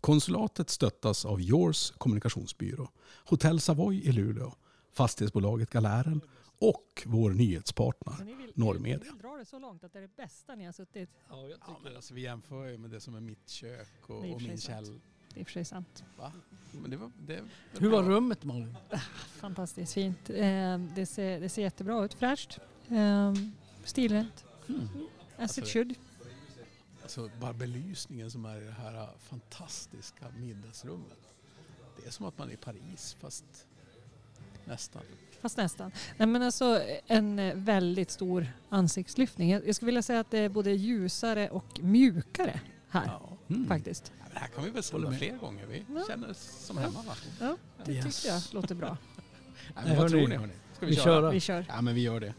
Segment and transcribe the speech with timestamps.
[0.00, 2.88] Konsulatet stöttas av Yours kommunikationsbyrå,
[3.24, 4.52] Hotell Savoy i Luleå,
[4.92, 6.20] fastighetsbolaget Galären
[6.58, 8.98] och vår nyhetspartner Norrmedia.
[8.98, 11.10] Ni vill dra det så långt att det är det bästa ni har suttit.
[11.28, 14.16] Ja, jag Ja, men alltså, vi jämför ju med det som är mitt kök och,
[14.18, 15.00] och min käll.
[15.34, 16.04] Det är i och för sig sant.
[16.18, 16.32] Va?
[16.82, 17.44] Men det var, det
[17.78, 18.12] Hur var bra.
[18.12, 18.76] rummet Malin?
[19.36, 20.30] Fantastiskt fint.
[20.30, 22.14] Eh, det, ser, det ser jättebra ut.
[22.14, 22.58] Fräscht.
[22.88, 23.34] Eh,
[23.84, 24.44] stilrent.
[24.68, 24.80] Mm.
[24.82, 24.88] As
[25.38, 25.94] Alltså it should.
[27.10, 31.18] Alltså bara belysningen som är i det här fantastiska middagsrummet.
[31.96, 33.44] Det är som att man är i Paris fast
[34.64, 35.02] nästan.
[35.40, 35.92] Fast nästan.
[36.16, 39.50] Nej, men alltså, en eh, väldigt stor ansiktslyftning.
[39.50, 43.38] Jag skulle vilja säga att det är både ljusare och mjukare här Ja.
[43.48, 43.68] Mm.
[43.68, 44.12] faktiskt.
[44.18, 45.18] Ja, det här kan vi väl med.
[45.18, 45.66] fler gånger.
[45.66, 46.04] Vi Ja.
[46.08, 46.82] känner oss som Ja.
[46.82, 47.14] hemma va?
[47.40, 48.22] Ja, det Yes.
[48.22, 48.96] tycker jag låter bra.
[49.74, 50.10] Nej, vad hörni.
[50.10, 50.52] tror ni hörni?
[50.76, 51.04] Ska vi, Vi köra?
[51.04, 51.30] köra.
[51.30, 51.64] Vi kör.
[51.68, 52.34] Ja men vi gör det.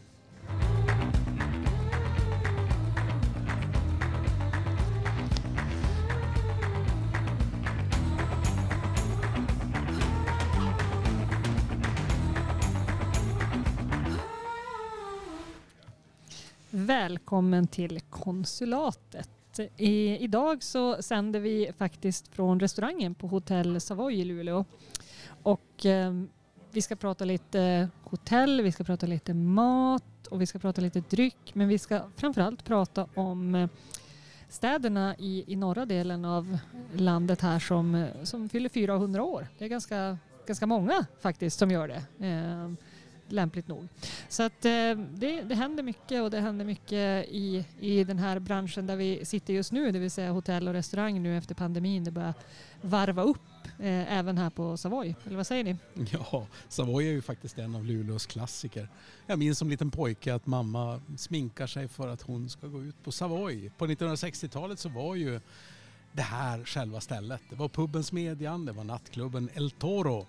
[16.92, 19.60] Välkommen till konsulatet.
[19.76, 24.64] I, idag så sänder vi faktiskt från restaurangen på Hotell Savoy i Luleå.
[25.42, 26.22] Och eh,
[26.70, 31.00] vi ska prata lite hotell, vi ska prata lite mat och vi ska prata lite
[31.00, 31.50] dryck.
[31.54, 33.68] Men vi ska framförallt prata om eh,
[34.48, 36.58] städerna i, i norra delen av
[36.94, 39.48] landet här som, som fyller 400 år.
[39.58, 42.26] Det är ganska, ganska många faktiskt som gör det.
[42.26, 42.72] Eh,
[43.28, 43.88] lämpligt nog.
[44.28, 44.70] Så att eh,
[45.14, 49.24] det, det händer mycket och det händer mycket i, i den här branschen där vi
[49.24, 52.04] sitter just nu, det vill säga hotell och restaurang nu efter pandemin.
[52.04, 52.34] Det börjar
[52.80, 53.38] varva upp
[53.78, 55.14] eh, även här på Savoy.
[55.26, 55.76] Eller vad säger ni?
[56.12, 58.88] Ja, Savoy är ju faktiskt en av Luleås klassiker.
[59.26, 63.04] Jag minns som liten pojke att mamma sminkar sig för att hon ska gå ut
[63.04, 63.70] på Savoy.
[63.78, 65.40] På 1960-talet så var ju
[66.12, 67.40] det här själva stället.
[67.50, 70.26] Det var puben Smedjan, det var nattklubben El Toro.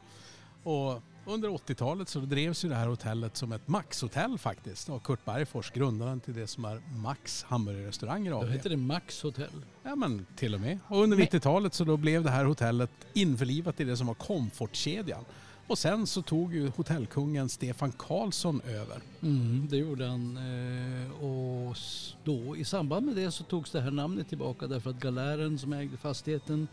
[0.64, 5.26] Och under 80-talet så drevs ju det här hotellet som ett Max-hotell faktiskt av Kurt
[5.26, 8.50] Bergfors, grundaren till det som är Max hamburgerrestauranger Då AB.
[8.50, 9.50] heter det Max Hotel.
[9.84, 10.80] Ja men till och med.
[10.88, 14.14] Och under Men- 90-talet så då blev det här hotellet införlivat i det som var
[14.14, 15.26] Komfortkedjan.
[15.68, 18.98] Och sen så tog ju hotellkungen Stefan Karlsson över.
[19.22, 20.38] Mm, det gjorde han.
[20.38, 21.76] eh, Och
[22.24, 25.74] då i samband med det så togs det här namnet tillbaka därför att Galären som
[25.74, 26.68] ägde fastigheten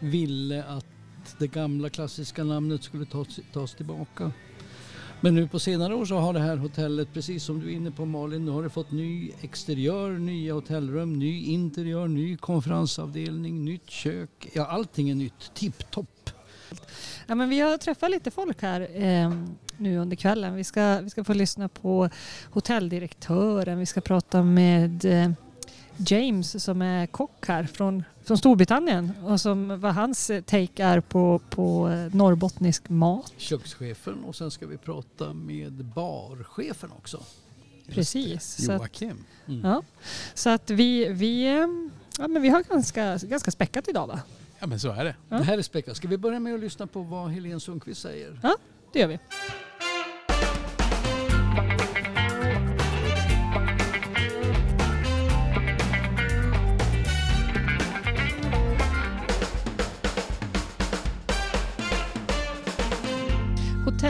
[0.00, 0.86] ville att
[1.38, 4.32] det gamla klassiska namnet skulle tas, tas tillbaka.
[5.20, 7.90] Men nu på senare år så har det här hotellet, precis som du är inne
[7.90, 13.90] på Malin, nu har det fått ny exteriör, nya hotellrum, ny interiör, ny konferensavdelning, nytt
[13.90, 14.48] kök.
[14.52, 15.54] Ja, allting är nytt.
[15.54, 16.30] Tipptopp.
[17.26, 19.32] Ja, men vi har träffat lite folk här eh,
[19.76, 20.54] nu under kvällen.
[20.54, 22.10] Vi ska, vi ska få lyssna på
[22.50, 23.78] hotelldirektören.
[23.78, 25.30] Vi ska prata med eh,
[25.96, 31.40] James som är kock här från, från Storbritannien och som, vad hans take är på,
[31.50, 33.32] på eh, norrbottnisk mat.
[33.36, 37.22] Kökschefen och sen ska vi prata med barchefen också.
[37.86, 38.64] Precis.
[38.66, 39.24] Så att, Joakim.
[39.46, 39.60] Mm.
[39.64, 39.82] ja.
[40.34, 41.66] så att vi, vi, eh,
[42.18, 44.20] ja, men vi har ganska, ganska späckat idag va?
[44.58, 45.14] Ja men så är det.
[45.28, 45.38] Ja.
[45.38, 45.96] Det här är späckat.
[45.96, 48.40] Ska vi börja med att lyssna på vad Helene Sundqvist säger?
[48.92, 49.18] Det gör vi.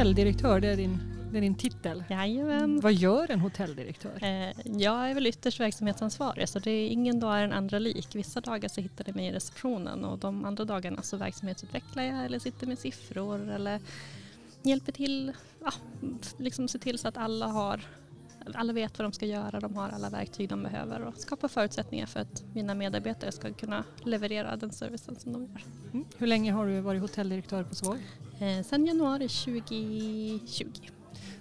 [0.08, 0.98] Hotelldirektör, det är din,
[1.32, 2.04] det är din titel.
[2.10, 2.80] Jajamän.
[2.80, 4.18] Vad gör en hotelldirektör?
[4.22, 8.08] Eh, Jag är väl ytterst verksamhetsansvarig så det är ingen dag är den andra lik.
[8.14, 12.24] Vissa dagar så hittar ni mig i receptionen och de andra dagarna så verksamhetsutvecklar jag
[12.24, 13.80] eller sitter med siffror eller
[14.62, 15.32] hjälper till,
[15.64, 15.72] ja,
[16.36, 17.80] liksom se till så att alla har
[18.54, 22.06] alla vet vad de ska göra, de har alla verktyg de behöver och skapar förutsättningar
[22.06, 25.62] för att mina medarbetare ska kunna leverera den servicen som de gör.
[25.92, 26.04] Mm.
[26.18, 27.98] Hur länge har du varit hotelldirektör på Savoy?
[28.40, 30.66] Eh, sen januari 2020.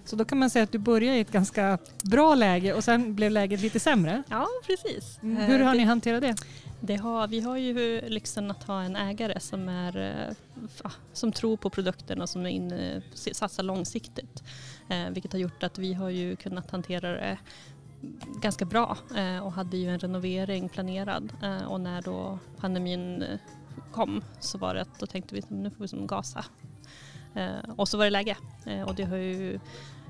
[0.04, 3.14] Så då kan man säga att du började i ett ganska bra läge och sen
[3.14, 4.22] blev läget lite sämre.
[4.30, 5.18] Ja, precis.
[5.22, 5.36] Mm.
[5.36, 6.34] Eh, Hur har det- ni hanterat det?
[6.80, 10.34] Det har, vi har ju lyxen att ha en ägare som, är, eh,
[10.84, 14.42] ja, som tror på produkten och som är inne, satsar långsiktigt.
[14.88, 17.38] Eh, vilket har gjort att vi har ju kunnat hantera det
[18.42, 21.32] ganska bra eh, och hade ju en renovering planerad.
[21.42, 23.38] Eh, och när då pandemin eh,
[23.92, 26.44] kom så var det att då tänkte vi att nu får vi som gasa.
[27.34, 28.36] Eh, och så var det läge.
[28.66, 29.60] Eh, och det har ju,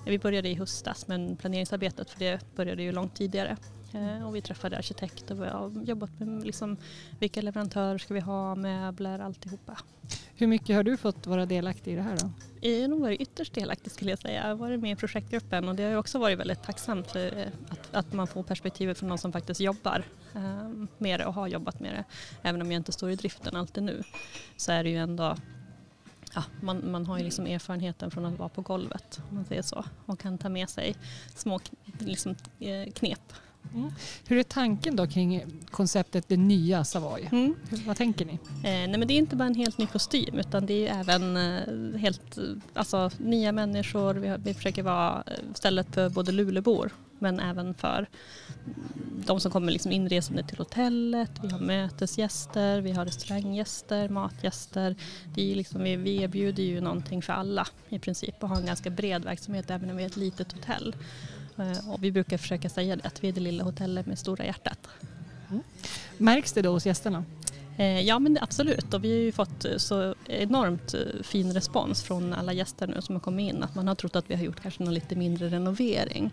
[0.06, 3.56] vi började i höstas men planeringsarbetet för det började ju långt tidigare.
[3.92, 6.76] Eh, och vi träffade arkitekter och vi har jobbat med liksom,
[7.18, 9.78] vilka leverantörer ska vi ha, möbler, alltihopa.
[10.34, 12.30] Hur mycket har du fått vara delaktig i det här då?
[12.60, 14.40] Jag har nog varit ytterst delaktig skulle jag säga.
[14.40, 17.46] Jag har varit med i projektgruppen och det har också varit väldigt tacksamt för eh,
[17.68, 20.04] att, att man får perspektivet från någon som faktiskt jobbar
[20.34, 20.68] eh,
[20.98, 22.04] med det och har jobbat med det.
[22.42, 24.02] Även om jag inte står i driften alltid nu
[24.56, 25.36] så är det ju ändå
[26.34, 29.62] Ja, man, man har ju liksom erfarenheten från att vara på golvet om man säger
[29.62, 30.94] så och kan ta med sig
[31.34, 31.60] små
[31.98, 33.32] liksom, eh, knep
[33.74, 33.92] Mm.
[34.28, 37.28] Hur är tanken då kring konceptet det nya Savoy?
[37.32, 37.54] Mm.
[37.86, 38.32] Vad tänker ni?
[38.32, 41.36] Eh, nej men det är inte bara en helt ny kostym utan det är även
[41.36, 42.38] eh, helt
[42.74, 44.14] alltså, nya människor.
[44.14, 48.08] Vi, vi försöker vara eh, stället för både Lulebor men även för
[49.26, 51.30] de som kommer liksom inresande till hotellet.
[51.42, 54.96] Vi har mötesgäster, vi har restauranggäster, matgäster.
[55.34, 58.66] Det är liksom, vi, vi erbjuder ju någonting för alla i princip och har en
[58.66, 60.94] ganska bred verksamhet även om vi är ett litet hotell.
[61.58, 64.44] Eh, och vi brukar försöka säga det, att vi är det lilla hotellet med stora
[64.44, 64.88] hjärtat.
[65.50, 65.62] Mm.
[66.18, 67.24] Märks det då hos gästerna?
[67.76, 72.32] Eh, ja men absolut och vi har ju fått eh, så enormt fin respons från
[72.32, 74.62] alla gäster nu som har kommit in att man har trott att vi har gjort
[74.62, 76.30] kanske någon lite mindre renovering.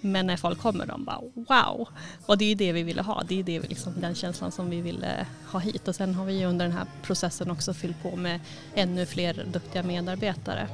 [0.00, 1.88] Men när folk kommer de bara wow!
[2.26, 4.80] Och det är det vi ville ha, det är det liksom, den känslan som vi
[4.80, 5.88] ville ha hit.
[5.88, 8.40] Och sen har vi under den här processen också fyllt på med
[8.74, 10.68] ännu fler duktiga medarbetare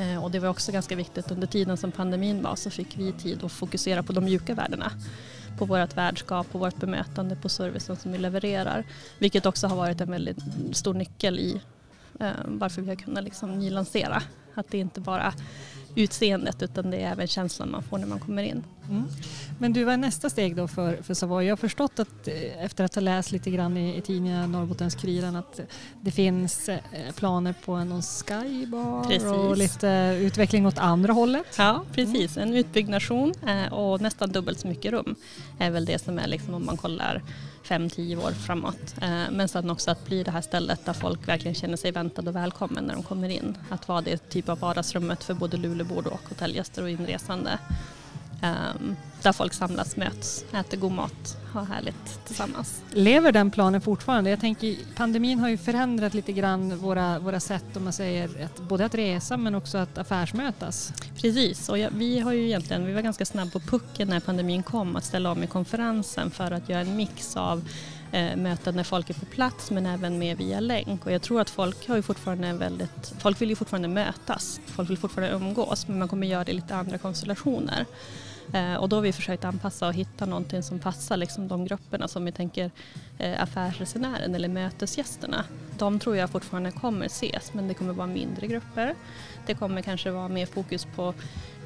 [0.00, 3.12] Eh, och det var också ganska viktigt under tiden som pandemin var så fick vi
[3.12, 4.92] tid att fokusera på de mjuka värdena.
[5.58, 8.84] På vårt värdskap, på vårt bemötande, på servicen som vi levererar.
[9.18, 10.38] Vilket också har varit en väldigt
[10.72, 11.60] stor nyckel i
[12.20, 14.22] eh, varför vi har kunnat liksom nylansera.
[14.54, 15.34] Att det inte bara
[15.96, 18.64] utseendet utan det är även känslan man får när man kommer in.
[18.88, 19.04] Mm.
[19.58, 21.44] Men du, vad är nästa steg då för, för Savoy?
[21.44, 25.36] Jag har förstått att eh, efter att ha läst lite grann i, i tidningen Norrbottens-Kuriren
[25.36, 25.60] att
[26.00, 26.78] det finns eh,
[27.16, 29.24] planer på en skybar precis.
[29.24, 31.46] och lite utveckling åt andra hållet.
[31.58, 32.36] Ja, precis.
[32.36, 35.14] En utbyggnation eh, och nästan dubbelt så mycket rum
[35.58, 37.22] är väl det som är liksom om man kollar
[37.66, 38.94] fem, tio år framåt.
[39.02, 42.30] Eh, men sen också att bli det här stället där folk verkligen känner sig väntade
[42.30, 43.58] och välkommen när de kommer in.
[43.70, 47.58] Att vara det typ av vardagsrummet för både Luleåbor och hotellgäster och inresande.
[48.42, 52.82] Um, där folk samlas, möts, äter god mat, har härligt tillsammans.
[52.90, 54.30] Lever den planen fortfarande?
[54.30, 58.60] Jag tänker pandemin har ju förändrat lite grann våra, våra sätt om man säger att,
[58.60, 60.92] både att resa men också att affärsmötas.
[61.16, 64.62] Precis och jag, vi har ju egentligen, vi var ganska snabba på pucken när pandemin
[64.62, 67.68] kom att ställa om i konferensen för att göra en mix av
[68.12, 71.40] eh, möten när folk är på plats men även med via länk och jag tror
[71.40, 75.88] att folk har ju fortfarande väldigt, folk vill ju fortfarande mötas, folk vill fortfarande umgås
[75.88, 77.86] men man kommer göra det i lite andra konstellationer.
[78.52, 82.08] Eh, och då har vi försökt anpassa och hitta någonting som passar liksom de grupperna
[82.08, 82.70] som vi tänker
[83.18, 85.44] eh, affärsresenären eller mötesgästerna.
[85.78, 88.94] De tror jag fortfarande kommer ses men det kommer vara mindre grupper.
[89.46, 91.14] Det kommer kanske vara mer fokus på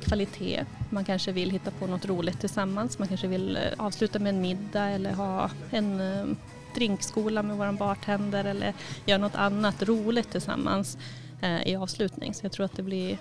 [0.05, 0.65] kvalitet.
[0.91, 2.99] Man kanske vill hitta på något roligt tillsammans.
[2.99, 6.26] Man kanske vill eh, avsluta med en middag eller ha en eh,
[6.75, 8.75] drinkskola med våran bartender eller
[9.06, 10.99] göra något annat roligt tillsammans
[11.41, 12.35] eh, i avslutning.
[12.35, 13.19] Så jag tror att det blir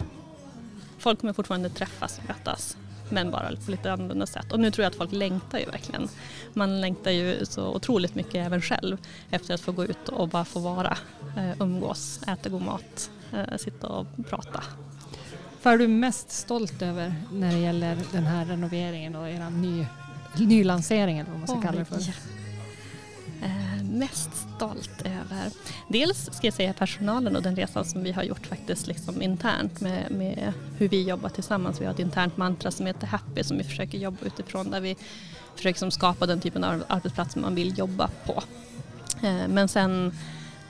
[0.98, 2.78] Folk kommer fortfarande träffas och mötas
[3.10, 4.52] men bara på lite annorlunda sätt.
[4.52, 6.08] Och nu tror jag att folk längtar ju verkligen.
[6.54, 8.98] Man längtar ju så otroligt mycket även själv
[9.32, 10.98] efter att få gå ut och bara få vara,
[11.38, 14.64] eh, umgås, äta god mat, eh, sitta och prata.
[15.64, 19.86] Vad är du mest stolt över när det gäller den här renoveringen och er ny,
[20.38, 21.64] nylanseringen, vad man ska Oj.
[21.64, 22.00] kalla det för?
[23.44, 25.52] Eh, mest stolt över?
[25.88, 29.82] Dels ska jag säga personalen och den resan som vi har gjort faktiskt liksom internt
[29.82, 31.82] med, med hur vi jobbar tillsammans.
[31.82, 34.96] Vi har ett internt mantra som heter Happy som vi försöker jobba utifrån där vi
[35.56, 38.44] försöker liksom skapa den typen av arbetsplats som man vill jobba på.
[39.22, 40.14] Eh, men sen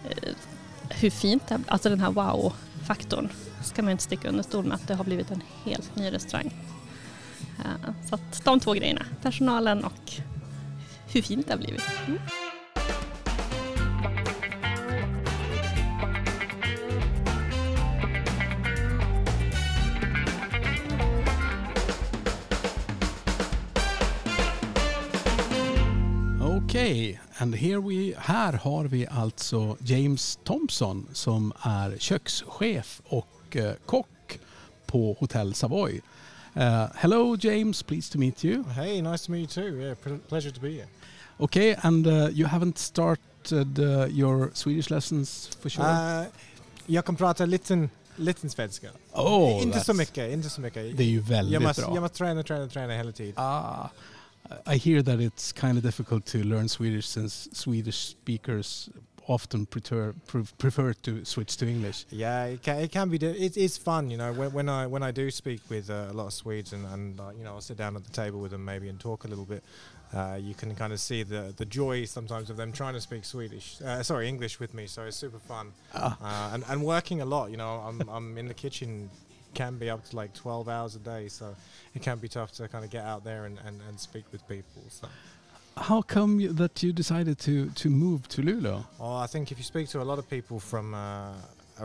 [0.09, 0.33] eh,
[0.89, 3.29] hur fint det alltså den här wow-faktorn
[3.63, 6.53] ska man inte sticka under stol med att det har blivit en helt ny restaurang.
[7.59, 10.13] Eh, så att de två grejerna, personalen och
[11.07, 11.83] hur fint det har blivit.
[12.07, 12.19] Mm.
[26.79, 27.77] Okej, okay.
[27.77, 34.39] we, här har vi alltså James Thompson som är kökschef och uh, kock
[34.85, 36.01] på Hotel Savoy.
[36.57, 38.63] Uh, hello James, pleased to meet you.
[38.63, 39.81] Hey, nice to meet you too.
[39.81, 40.87] Yeah, pleasure to be here.
[41.37, 45.85] Okay, and uh, you haven't started uh, your Swedish lessons for sure?
[45.85, 46.25] Uh,
[46.85, 48.87] jag kan prata liten, liten svenska.
[49.13, 50.97] Oh, inte så mycket, inte så mycket.
[50.97, 51.95] Det är ju väldigt jag måste, bra.
[51.95, 53.33] Jag måste träna, träna, träna hela tiden.
[53.37, 53.89] Ah.
[54.65, 58.89] I hear that it's kind of difficult to learn Swedish since Swedish speakers
[59.29, 60.13] often prefer
[60.57, 62.05] prefer to switch to English.
[62.09, 63.17] Yeah, it can, it can be.
[63.17, 64.33] It, it's fun, you know.
[64.33, 67.19] When, when I when I do speak with uh, a lot of Swedes and, and
[67.19, 69.27] uh, you know I'll sit down at the table with them maybe and talk a
[69.27, 69.63] little bit.
[70.11, 73.23] Uh, you can kind of see the the joy sometimes of them trying to speak
[73.23, 74.87] Swedish, uh, sorry English with me.
[74.87, 77.51] So it's super fun Ah, uh, and and working a lot.
[77.51, 79.11] You know, I'm I'm in the kitchen
[79.59, 81.45] can be up to like 12 hours a day, so
[81.95, 84.41] it can be tough to kind of get out there and, and, and speak with
[84.47, 84.81] people.
[84.89, 85.07] So.
[85.89, 88.77] how come you, that you decided to to move to Luleå?
[88.99, 91.33] Oh, I think if you speak to a lot of people from uh,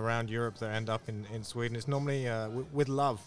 [0.00, 3.20] around Europe that end up in, in Sweden, it's normally uh, w- with love.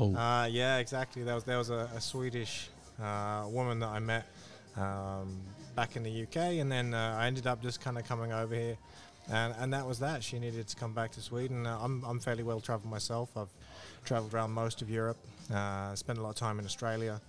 [0.00, 1.22] Oh, Uh, yeah, exactly.
[1.24, 2.54] There was there was a, a Swedish
[3.06, 4.24] uh, woman that I met
[4.76, 5.28] um,
[5.76, 8.54] back in the UK, and then uh, I ended up just kind of coming over
[8.64, 8.76] here,
[9.30, 10.18] and and that was that.
[10.28, 11.66] She needed to come back to Sweden.
[11.66, 13.28] Uh, I'm I'm fairly well travelled myself.
[13.36, 13.52] I've
[14.04, 15.18] travelled around most of Europe.
[15.52, 17.20] Uh, spent a lot of time in Australia.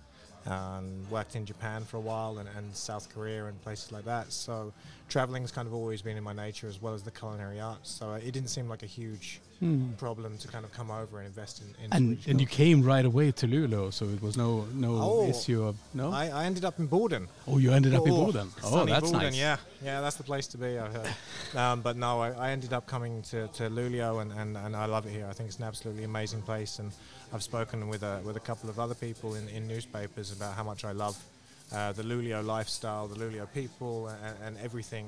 [0.46, 4.30] And worked in Japan for a while and, and South Korea and places like that.
[4.30, 4.74] So
[5.08, 7.90] traveling's kind of always been in my nature as well as the culinary arts.
[7.90, 9.92] So it didn't seem like a huge hmm.
[9.92, 11.84] problem to kind of come over and invest in.
[11.84, 15.28] in and and you came right away to Luleå, so it was no no Oh,
[15.28, 16.10] issue of no.
[16.10, 17.28] I, I ended up in Borden.
[17.46, 18.48] oh, you ended up in Oh, Boden.
[18.62, 19.36] Oh, that's Borden, nice.
[19.36, 20.78] Yeah, yeah, that's the place to be.
[20.78, 21.14] I've heard.
[21.56, 24.86] um, but no, I, I ended up coming to, to Luleå, and, and, and I
[24.86, 25.26] love it here.
[25.28, 26.92] I think it's an absolutely amazing place, and
[27.32, 30.64] I've spoken with a with a couple of other people in, in newspapers about how
[30.64, 31.16] much I love
[31.72, 35.06] uh, the Luleå lifestyle, the Luleå people, and, and everything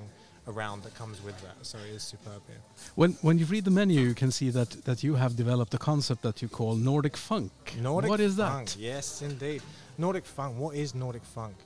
[0.49, 1.57] around that comes with that.
[1.63, 2.61] So it is superb here.
[2.95, 5.79] When when you read the menu, you can see that that you have developed a
[5.79, 7.53] concept that you call Nordic funk.
[7.81, 8.77] Nordic what is funk, that?
[8.79, 9.63] Yes, indeed.
[9.99, 10.59] Nordic funk.
[10.59, 11.57] What is Nordic funk?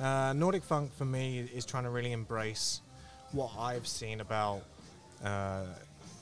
[0.00, 2.80] Uh, Nordic funk for me is trying to really embrace
[3.32, 4.62] what I've seen about
[5.24, 5.64] uh,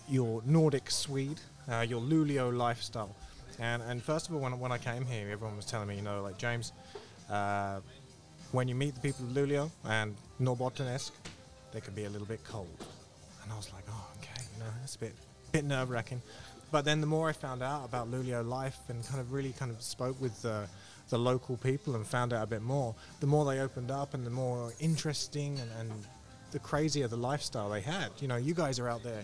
[0.09, 3.15] your Nordic Swede, uh, your Luleå lifestyle.
[3.59, 6.03] And and first of all, when, when I came here, everyone was telling me, you
[6.03, 6.73] know, like James,
[7.31, 7.81] uh,
[8.53, 11.15] when you meet the people of Luleå and Norrbotten-esque,
[11.73, 12.69] they can be a little bit cold.
[13.43, 15.15] And I was like, oh, okay, you know, that's a bit
[15.53, 16.21] bit nerve wracking.
[16.73, 19.71] But then the more I found out about Luleå life and kind of really kind
[19.71, 20.67] of spoke with the,
[21.11, 24.27] the local people and found out a bit more, the more they opened up and
[24.27, 26.05] the more interesting and, and
[26.51, 28.11] the crazier the lifestyle they had.
[28.19, 29.23] You know, you guys are out there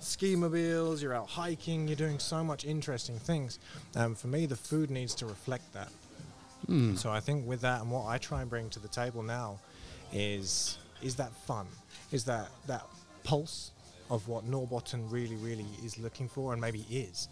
[0.00, 3.58] ski mobiles, you're out hiking, you're doing so much interesting things.
[3.94, 5.88] Um, for me, the food needs to reflect that.
[6.66, 6.94] Hmm.
[6.94, 9.58] So I think with that and what I try and bring to the table now
[10.12, 11.66] is is that fun,
[12.12, 12.86] is that that
[13.24, 13.70] pulse
[14.10, 17.28] of what Norbotten really, really is looking for and maybe is.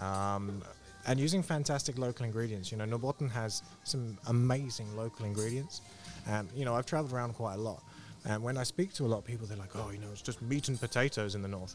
[0.00, 0.62] Um,
[1.06, 2.70] and using fantastic local ingredients.
[2.70, 5.80] You know, Norbotten has some amazing local ingredients.
[6.28, 7.82] And, you know, I've traveled around quite a lot.
[8.24, 10.22] And when I speak to a lot of people, they're like, oh, you know, it's
[10.22, 11.74] just meat and potatoes in the north.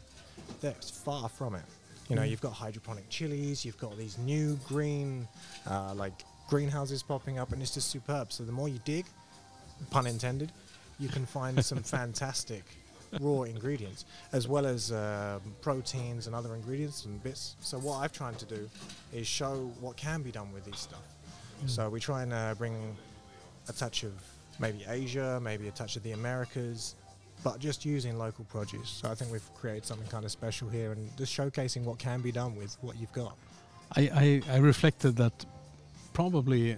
[0.62, 1.64] That's far from it.
[2.08, 5.28] You know, you've got hydroponic chilies, you've got these new green,
[5.68, 8.32] uh, like greenhouses popping up, and it's just superb.
[8.32, 9.06] So the more you dig,
[9.90, 10.50] pun intended,
[10.98, 12.64] you can find some fantastic
[13.20, 17.56] raw ingredients, as well as um proteins and other ingredients and bits.
[17.60, 18.68] So what I've tried to do
[19.12, 21.04] is show what can be done with these stuff.
[21.66, 22.96] So we try and uh, bring
[23.68, 24.12] a touch of
[24.58, 26.94] maybe Asia, maybe a touch of the Americas,
[27.42, 28.88] but just using local produce.
[28.88, 32.20] So I think we've created something kind of special here and just showcasing what can
[32.20, 33.36] be done with what you've got.
[33.96, 35.44] I, I, I reflected that
[36.22, 36.76] probably uh,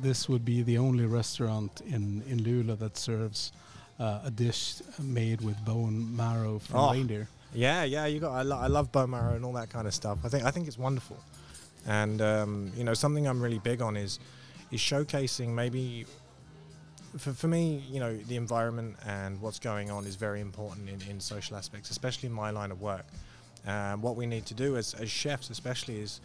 [0.00, 3.52] this would be the only restaurant in, in Luleå that serves
[3.98, 4.64] uh, a dish
[5.00, 6.92] made with bone marrow from Oh.
[6.92, 7.26] reindeer.
[7.52, 8.32] Yeah, yeah, you got.
[8.32, 10.18] I, lo- I love bone marrow and all that kind of stuff.
[10.26, 11.16] I think I think it's wonderful,
[12.00, 14.18] and um, you know something I'm really big on is
[14.70, 16.06] is showcasing maybe.
[17.18, 21.00] For, for me, you know, the environment and what's going on is very important in,
[21.10, 23.06] in social aspects, especially in my line of work.
[23.66, 26.20] Um, what we need to do as, as chefs, especially, is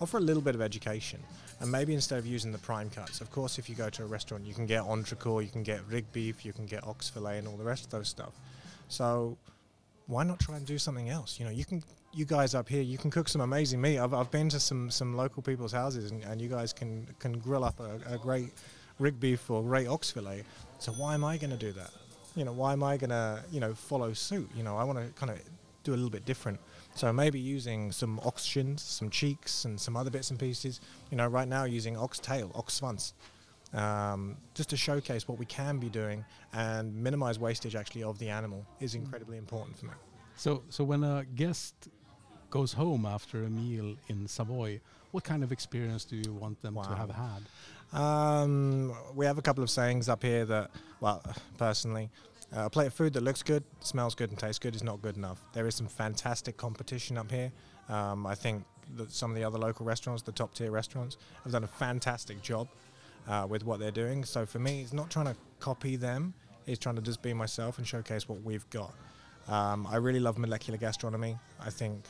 [0.00, 1.20] offer a little bit of education.
[1.60, 4.06] And maybe instead of using the prime cuts, of course, if you go to a
[4.06, 7.38] restaurant, you can get entrecote, you can get rig beef, you can get ox fillet,
[7.38, 8.32] and all the rest of those stuff.
[8.88, 9.36] So
[10.06, 11.38] why not try and do something else?
[11.38, 11.82] You know, you can,
[12.12, 13.98] you guys up here, you can cook some amazing meat.
[13.98, 17.38] I've, I've been to some, some local people's houses, and, and you guys can can
[17.38, 18.50] grill up a, a great
[18.98, 20.44] rig beef or great ox fillet.
[20.78, 21.90] So why am I going to do that?
[22.36, 24.50] You know, why am I going to you know follow suit?
[24.56, 25.40] You know, I want to kind of
[25.84, 26.58] do a little bit different.
[26.94, 30.80] So maybe using some ox shins, some cheeks, and some other bits and pieces.
[31.10, 33.12] You know, right now using ox tail, ox svans,
[33.72, 38.28] um, just to showcase what we can be doing and minimize wastage actually of the
[38.28, 39.92] animal is incredibly important for me.
[40.36, 41.74] So, so when a guest
[42.50, 46.74] goes home after a meal in Savoy, what kind of experience do you want them
[46.74, 47.42] to have had?
[47.92, 51.22] Um, we have a couple of sayings up here that, well,
[51.58, 52.10] personally,
[52.54, 55.16] a plate of food that looks good, smells good, and tastes good is not good
[55.16, 55.42] enough.
[55.52, 57.50] There is some fantastic competition up here.
[57.88, 58.64] Um, I think
[58.96, 62.42] that some of the other local restaurants, the top tier restaurants, have done a fantastic
[62.42, 62.68] job
[63.28, 64.24] uh, with what they're doing.
[64.24, 66.34] So for me, it's not trying to copy them,
[66.66, 68.94] it's trying to just be myself and showcase what we've got.
[69.48, 71.36] Um, I really love molecular gastronomy.
[71.60, 72.04] I think,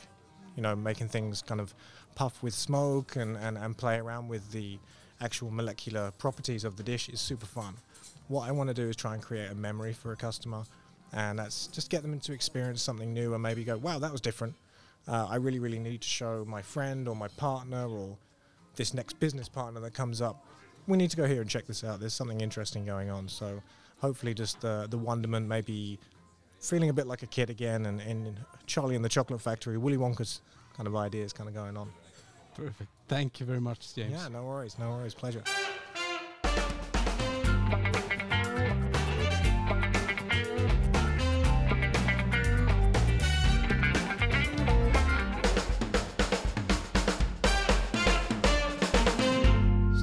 [0.55, 1.73] you know, making things kind of
[2.15, 4.79] puff with smoke and, and, and play around with the
[5.21, 7.75] actual molecular properties of the dish is super fun.
[8.27, 10.63] What I want to do is try and create a memory for a customer,
[11.13, 14.21] and that's just get them to experience something new and maybe go, wow, that was
[14.21, 14.55] different.
[15.07, 18.17] Uh, I really, really need to show my friend or my partner or
[18.75, 20.45] this next business partner that comes up,
[20.87, 21.99] we need to go here and check this out.
[21.99, 23.27] There's something interesting going on.
[23.27, 23.61] So
[23.99, 25.99] hopefully, just the the wonderment, maybe
[26.59, 29.97] feeling a bit like a kid again, and, and Charlie and the Chocolate Factory, Willy
[29.97, 30.41] Wonka's
[30.75, 31.89] kind of ideas kind of going on.
[32.55, 32.89] Perfect.
[33.07, 34.11] Thank you very much James.
[34.11, 35.43] Yeah, no worries, no worries, pleasure.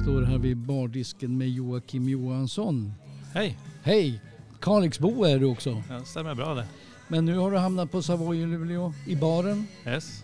[0.03, 2.93] Står här vid bardisken med Joakim Johansson.
[3.33, 3.57] Hej!
[3.83, 4.21] Hej!
[4.61, 5.83] Kalixbo är du också.
[5.89, 6.65] Ja, stämmer bra det.
[7.07, 9.67] Men nu har du hamnat på Savoy i Luleå, i baren.
[9.85, 10.23] Yes.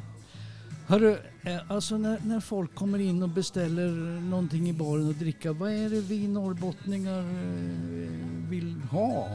[0.87, 5.53] Hörru, eh, alltså när, när folk kommer in och beställer någonting i baren att dricka,
[5.53, 9.27] vad är det vi norrbottningar eh, vill ha?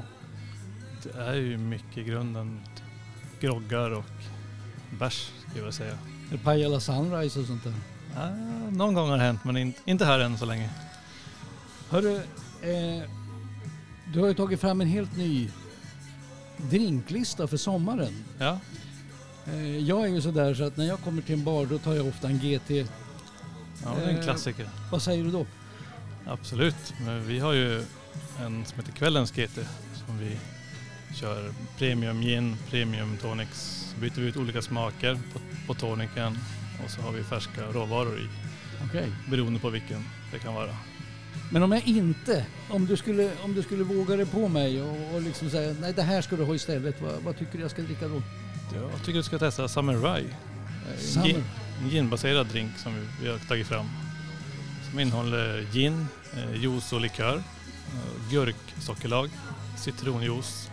[1.03, 2.61] Det är ju mycket i grunden
[3.41, 4.05] groggar och
[4.99, 5.99] bärs skulle jag säga.
[6.45, 7.94] Pajala Sunrise och sånt där?
[8.15, 8.29] Ja,
[8.71, 10.71] någon gång har det hänt men in, inte här än så länge.
[11.91, 12.17] Hörru,
[12.63, 13.03] eh,
[14.13, 15.51] du har ju tagit fram en helt ny
[16.57, 18.25] drinklista för sommaren.
[18.39, 18.59] Ja,
[19.47, 21.95] Eh, jag är ju sådär så att när jag kommer till en bar då tar
[21.95, 22.71] jag ofta en GT.
[22.71, 24.69] ja det är en Eh, klassiker.
[24.91, 25.47] Vad säger du då?
[26.27, 26.95] Absolut.
[27.05, 27.79] Men vi har ju
[28.41, 29.55] en som heter Kvällens GT
[30.07, 30.37] som vi
[31.15, 33.95] kör premium gin, premium tonics.
[34.01, 36.39] Byter vi ut olika smaker på, på tonicen
[36.85, 38.29] och så har vi färska råvaror i
[38.89, 39.13] Okej.
[39.31, 40.77] beroende på vilken det kan vara.
[41.51, 45.15] Men om jag inte, om du skulle, om du skulle våga dig på mig och,
[45.15, 47.71] och liksom säga nej det här ska du ha istället, vad, vad tycker du jag
[47.71, 48.23] ska dricka då?
[48.75, 50.25] Jag tycker du ska testa Summer Rye.
[50.25, 51.27] Eh, Summer.
[51.27, 51.45] Gin,
[51.83, 53.87] en ginbaserad drink som vi, vi har tagit fram.
[54.91, 59.31] Som innehåller gin, eh, juice och likör, eh, gurksockerlag,
[59.79, 60.71] citronjuice.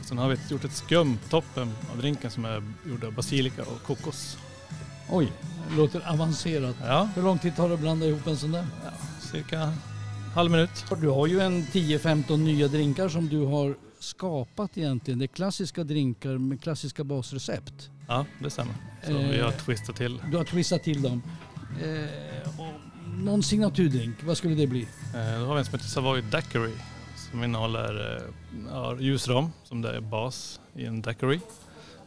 [0.00, 3.12] Och sen har vi gjort ett skum på toppen av drinken som är gjord av
[3.12, 4.38] basilika och kokos.
[5.10, 5.32] Oj,
[5.70, 6.76] det låter avancerat.
[6.84, 8.66] Ja, Hur lång tid tar det att blanda ihop en sån där?
[8.84, 9.72] ja cirka
[10.34, 10.84] halv minut.
[11.00, 15.18] Du har ju en 10-15 nya drinkar som du har skapat egentligen.
[15.18, 17.90] Det är klassiska drinkar med klassiska basrecept.
[18.08, 18.74] Ja, det stämmer.
[19.06, 19.28] Så Eh.
[19.30, 20.20] vi har twistat till.
[20.30, 21.22] Du har twistat till dem.
[21.82, 22.72] Eh, och
[23.24, 24.82] någon signaturdrink, vad skulle det bli?
[25.14, 26.72] Eh, Då har vi en som heter Savoy Daiquiri
[27.30, 28.22] som innehåller eh,
[28.72, 31.40] ja, ljusrom som det är bas i en daiquiri.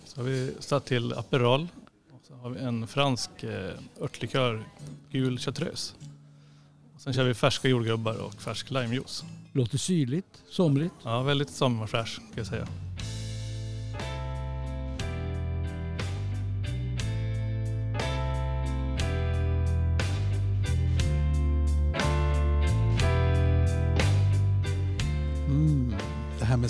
[0.06, 1.68] Så har vi satt till Aperol
[2.32, 4.64] så har vi en fransk eh, örtlikör,
[5.10, 5.94] gul chartreuse.
[6.96, 9.24] Och sen kör vi färska jordgubbar och färsk limejuice.
[9.54, 10.94] Låter syrligt, somrigt.
[11.04, 12.68] Ja, väldigt sommarfräsch ska jag säga.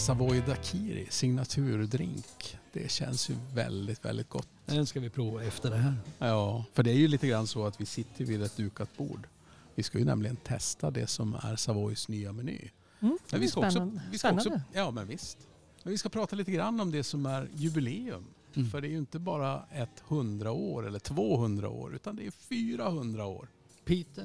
[0.01, 4.47] Savoy Dakiri, signaturdrink, det känns ju väldigt, väldigt gott.
[4.65, 5.95] Den ska vi prova efter det här.
[6.19, 9.27] Ja, för det är ju lite grann så att vi sitter vid ett dukat bord.
[9.75, 12.69] Vi ska ju nämligen testa det som är Savoys nya meny.
[12.99, 14.01] Mm, Men vi ska också, spännande.
[14.11, 15.37] vi ska också, ja men visst.
[15.83, 18.25] Men vi ska prata lite grann om det som är jubileum.
[18.55, 18.69] Mm.
[18.69, 22.31] För det är ju inte bara ett 100 år eller 200 år utan det är
[22.31, 23.47] 400 år.
[23.85, 24.23] Piteå,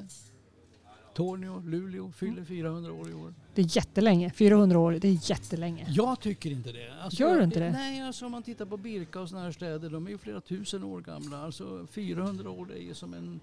[1.16, 3.34] Tornio, Luleå fyller 400 år i år.
[3.54, 4.30] Det är jättelänge.
[4.30, 5.86] 400 år, det är jättelänge.
[5.88, 7.02] Jag tycker inte det.
[7.02, 7.70] Alltså, Gör du inte det?
[7.70, 10.40] Nej, alltså om man tittar på Birka och sådana här städer, de är ju flera
[10.40, 11.44] tusen år gamla.
[11.44, 13.40] Alltså 400 år, det är ju som en,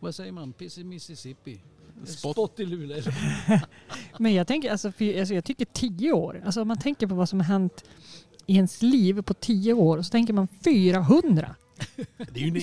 [0.00, 1.60] vad säger man, piss i Mississippi.
[2.04, 2.32] Spott.
[2.32, 3.02] Spott, i Luleå.
[4.18, 6.42] Men jag tänker, alltså, för, alltså, jag tycker 10 år.
[6.44, 7.84] Alltså om man tänker på vad som har hänt
[8.46, 11.54] i ens liv på 10 år och så tänker man 400.
[12.16, 12.62] Det är ju en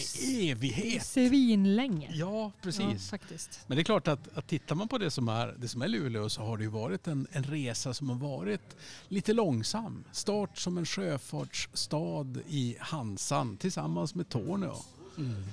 [0.52, 1.06] evighet.
[1.06, 2.12] Svinlänge.
[2.14, 2.82] Ja, precis.
[2.82, 3.60] Ja, faktiskt.
[3.68, 5.88] Men det är klart att, att tittar man på det som, är, det som är
[5.88, 8.76] Luleå så har det ju varit en, en resa som har varit
[9.08, 10.04] lite långsam.
[10.12, 14.76] Start som en sjöfartsstad i Hansan tillsammans med Torneå.
[15.18, 15.44] Mm.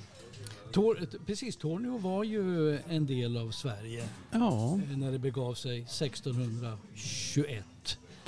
[0.72, 7.64] Tor, precis, Tornio var ju en del av Sverige Ja, när det begav sig 1621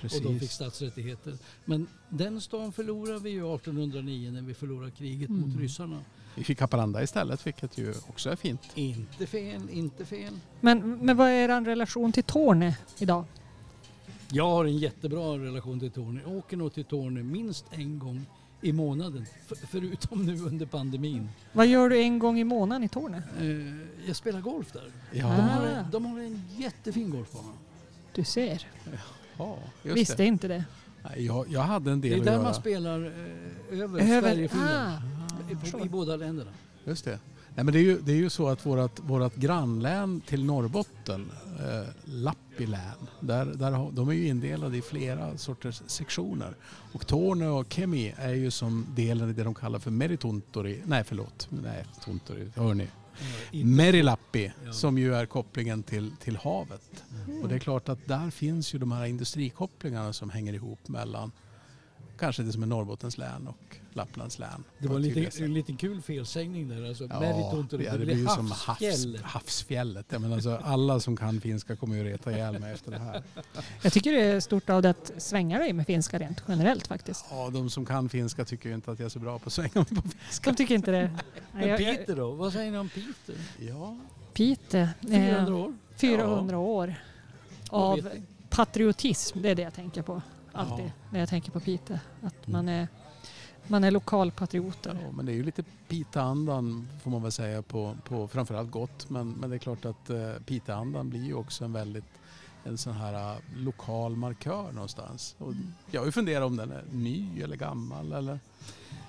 [0.04, 0.52] och de fick precis.
[0.52, 1.38] statsrättigheter.
[1.64, 5.48] Men den stan förlorade vi ju 1809 när vi förlorade kriget Mm.
[5.48, 6.00] mot ryssarna.
[6.34, 8.60] Vi fick Haparanda istället vilket ju också är fint.
[8.74, 10.34] Inte fel, inte fel.
[10.60, 13.24] Men, men vad är er relation till Torne idag?
[14.30, 16.20] Jag har en jättebra relation till Torne.
[16.26, 18.26] Jag åker nog till Torne minst en gång
[18.60, 19.26] i månaden.
[19.50, 21.28] F- förutom nu under pandemin.
[21.52, 23.22] Vad gör du en gång i månaden i Torne?
[23.40, 24.90] Eh, jag spelar golf där.
[25.12, 25.68] De Ja, har, Ah.
[25.70, 27.52] en, de har en jättefin golfbana.
[28.14, 28.66] Du ser.
[28.84, 28.90] ja
[29.82, 30.24] just Visste det.
[30.26, 30.64] inte det.
[31.02, 32.42] Nej, Jag, jag hade en del Det är att där göra.
[32.42, 35.02] man spelar eh, över, Över, Sverige-Finland.
[35.72, 36.50] ah, I, I båda länderna.
[36.84, 37.18] Just det.
[37.54, 41.30] Nej, men det, är ju, det är ju så att vårat, vårat grannlän till Norrbotten,
[41.60, 42.80] eh, Lappi län,
[43.20, 46.54] där, där, de är ju indelade i flera sorters sektioner.
[46.92, 51.04] Och Torne och Kemi är ju som delen i det de kallar för Merituntori, nej
[51.04, 52.86] förlåt, nej Tuntori, hör ni?
[53.52, 54.72] Merilappi Ja.
[54.72, 57.04] som ju är kopplingen till, till havet.
[57.42, 61.32] Och det är klart att där finns ju de här industrikopplingarna som hänger ihop mellan
[62.18, 64.64] kanske det som är Norrbottens län och Lapplands län.
[64.78, 65.40] Det var en sätt.
[65.40, 66.88] en liten kul felsägning där.
[66.88, 69.18] Alltså, Ja, ja, det, det blir ju som havs, havsfjäll.
[69.22, 70.06] havsfjället.
[70.08, 73.22] Jag menar, alltså, alla som kan finska kommer ju reta ihjäl mig efter det här.
[73.82, 77.24] Jag tycker det är stort av det att svänga dig med finska rent generellt faktiskt.
[77.30, 79.52] Ja, de som kan finska tycker ju inte att jag är så bra på att
[79.52, 80.50] svänga mig på finska.
[80.50, 81.10] De tycker inte det.
[81.52, 82.30] Men Peter då?
[82.30, 83.34] Vad säger ni om Peter?
[83.58, 83.98] Ja,
[84.32, 84.90] Pite.
[85.00, 85.76] 400 eh, år?
[85.96, 86.94] 400 år
[87.70, 88.10] Vad av
[88.50, 89.42] patriotism.
[89.42, 90.22] Det är det jag tänker på.
[90.52, 90.90] Alltid Ja.
[91.12, 92.00] när jag tänker på Pite.
[92.22, 92.52] Att Mm.
[92.52, 92.88] man är,
[93.66, 94.98] man är lokalpatrioter.
[95.02, 99.10] ja, men det är ju lite Piteandan får man väl säga på, på framförallt gott.
[99.10, 102.04] Men, men det är klart att uh, Piteandan blir ju också en väldigt
[102.64, 105.34] en sån här eh, lokal markör någonstans.
[105.38, 105.52] Och
[105.90, 108.40] jag har ju funderat om den är ny eller gammal eller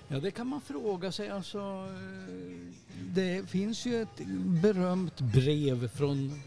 [0.08, 1.30] Ja, det kan man fråga sig.
[1.30, 2.74] Alltså, eh,
[3.08, 4.22] det finns ju ett
[4.62, 6.42] berömt brev från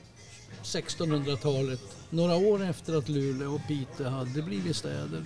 [0.62, 5.22] 1600-talet, några år efter att Luleå och Piteå hade blivit städer.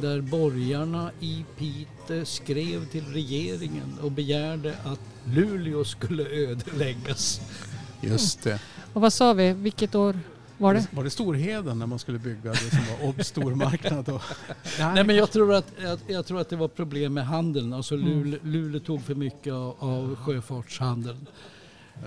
[0.00, 7.40] Där borgarna i Piteå skrev till regeringen och begärde att Luleå skulle ödeläggas.
[8.00, 8.60] Just det.
[8.92, 9.52] Och vad sa vi?
[9.52, 10.18] Vilket år
[10.58, 10.86] var det?
[10.90, 14.08] Var det Storheden när man skulle bygga det som var Obs stormarknad?
[14.08, 14.22] Och...
[14.78, 17.72] Nej, men jag tror, att, jag, jag tror att det var problem med handeln.
[17.72, 18.08] Alltså Mm.
[18.08, 21.26] Luleå, Luleå tog för mycket av, av sjöfartshandeln.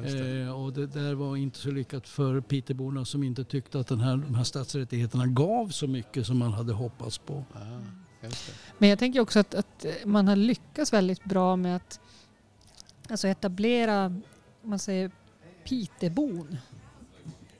[0.01, 0.41] Det.
[0.41, 3.99] Eh, och det där var inte så lyckat för Piteborna som inte tyckte att den
[3.99, 7.45] här, de här stadsrättigheterna gav så mycket som man hade hoppats på.
[7.53, 7.79] Ah.
[8.77, 11.99] Men jag tänker också att, att man har lyckats väldigt bra med att
[13.09, 14.21] alltså etablera,
[14.61, 15.11] man säger
[15.63, 16.57] Pitebon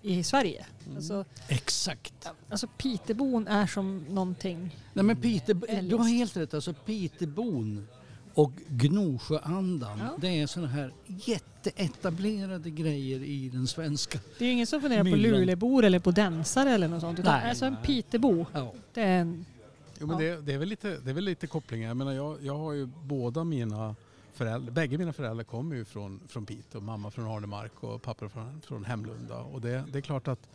[0.01, 0.65] i Sverige.
[0.85, 0.97] Mm.
[0.97, 2.27] Alltså, Exakt.
[2.49, 4.79] alltså Pitebon är som någonting.
[4.93, 6.53] Nej, men Pite, du har helt rätt.
[6.53, 7.87] Alltså Pitebon
[8.33, 10.09] och Gnosjöandan, Ja.
[10.17, 14.19] det är sådana här jätteetablerade grejer i den svenska.
[14.37, 15.39] Det är ju ingen som funderar på Myllan.
[15.39, 17.19] Lulebor eller på densare eller något sånt.
[17.19, 17.75] Utan Nej, alltså en.
[17.83, 18.73] Pitebo, Ja.
[18.93, 19.45] det är en...
[19.99, 20.35] Jo, men Ja.
[20.35, 21.87] det, det, är väl lite, det är väl lite kopplingar.
[21.87, 23.95] Jag, menar, jag, jag har ju båda mina
[24.33, 26.81] föräldrar, bägge mina föräldrar kommer ju från, från Piteå.
[26.81, 29.37] Mamma från Arnemark och pappa från, från Hemlunda.
[29.39, 30.49] Och det, det är klart att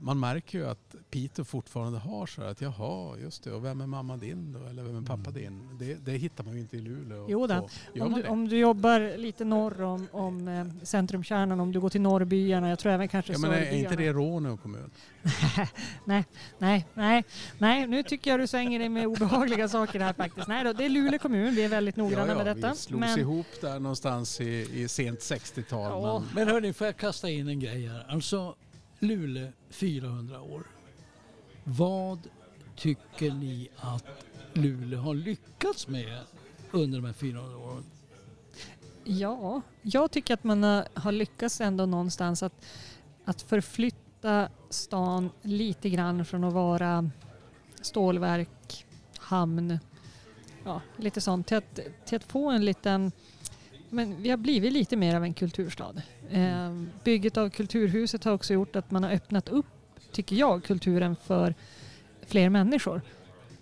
[0.00, 3.80] man märker ju att Piteå fortfarande har så här att jaha, just det, och vem
[3.80, 4.58] är mamma din då?
[4.70, 5.34] Eller vem är pappa Mm.
[5.42, 5.78] din?
[5.78, 7.26] Det, det hittar man ju inte i Luleå.
[7.28, 7.68] Jo då.
[8.04, 8.28] Om du, det?
[8.28, 12.78] om du jobbar lite norr om, om eh, centrumkärnan, om du går till norrbyarna, jag
[12.78, 14.90] tror även kanske Ja, men är, inte det Råneå kommun?
[16.04, 16.24] nej,
[16.58, 17.24] nej, nej,
[17.58, 20.48] nej, nu tycker jag du svänger dig med obehagliga saker här faktiskt.
[20.48, 22.70] Nej då, det är Luleå kommun, vi är väldigt noggranna med detta.
[22.70, 26.02] vi slogs Men ihop där någonstans i, i sent 60-tal.
[26.02, 26.18] Ja.
[26.18, 28.06] Men, Men hörni, får jag kasta in en grej här?
[28.08, 28.54] Alltså,
[29.02, 30.62] Luleå 400 år.
[31.64, 32.18] Vad
[32.76, 34.04] tycker ni att
[34.52, 36.20] Luleå har lyckats med
[36.70, 37.84] under de här 400 åren?
[39.04, 42.64] ja, jag tycker att man har, har lyckats ändå någonstans att,
[43.24, 47.10] att förflytta stan lite grann från att vara
[47.80, 48.86] stålverk,
[49.18, 49.78] hamn,
[50.64, 53.12] ja, lite sånt, till att, till att få en liten
[53.92, 56.02] men vi har blivit lite mer av en kulturstad.
[56.30, 59.66] Eh, bygget av Kulturhuset har också gjort att man har öppnat upp,
[60.12, 61.54] tycker jag, kulturen för
[62.26, 63.00] fler människor.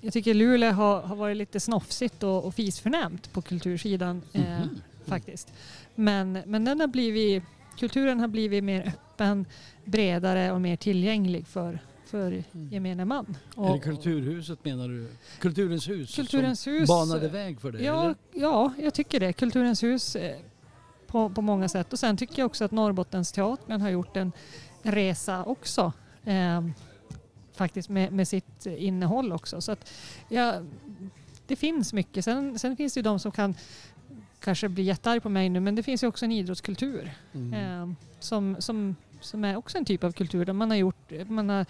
[0.00, 4.80] Jag tycker Luleå har, har varit lite snofsigt och, och fisförnämt på kultursidan eh, Mhm.
[5.06, 5.52] faktiskt.
[5.94, 7.42] Men, men den har blivit,
[7.78, 9.46] kulturen har blivit mer öppen,
[9.84, 11.78] bredare och mer tillgänglig för,
[12.10, 13.36] för gemene man.
[13.54, 15.08] Och, Eller Kulturhuset menar du?
[15.38, 16.16] Kulturens hus?
[16.16, 17.82] Kulturens som hus, banade väg för det?
[17.84, 18.14] Ja, eller?
[18.32, 19.32] ja, jag tycker det.
[19.32, 20.36] Kulturens hus eh,
[21.06, 21.92] på, på många sätt.
[21.92, 24.32] Och sen tycker jag också att Norrbottensteatern har gjort en
[24.82, 25.92] resa också.
[26.24, 26.66] Eh,
[27.54, 29.60] faktiskt med, med sitt innehåll också.
[29.60, 29.92] Så att,
[30.28, 30.62] ja,
[31.46, 32.24] det finns mycket.
[32.24, 33.54] Sen, sen finns det ju de som kan
[34.40, 37.10] kanske bli jättearg på mig nu, men det finns ju också en idrottskultur.
[37.32, 37.54] mm.
[37.54, 41.48] Eh, som, som, som är också en typ av kultur där man har gjort, man
[41.48, 41.66] har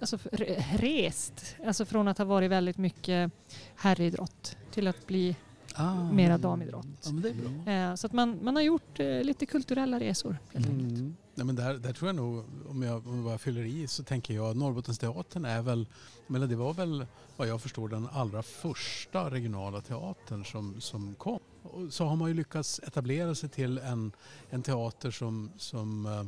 [0.00, 3.32] alltså, re- rest, alltså från att ha varit väldigt mycket
[3.76, 5.36] herridrott till att bli
[5.74, 6.12] Ah.
[6.12, 6.86] mera damidrott.
[7.04, 7.72] Ja, men det är bra.
[7.72, 10.92] Eh, så att man, man har gjort eh, lite kulturella resor helt enkelt.
[10.92, 11.16] Mm.
[11.34, 14.02] Nej, men där, där tror jag nog, om jag, om jag bara fyller i, så
[14.04, 15.86] tänker jag att Norrbottensteatern är väl,
[16.26, 21.40] men det var väl vad jag förstår den allra första regionala teatern som, som kom.
[21.62, 24.12] Och så har man ju lyckats etablera sig till en,
[24.50, 26.24] en teater som, som eh,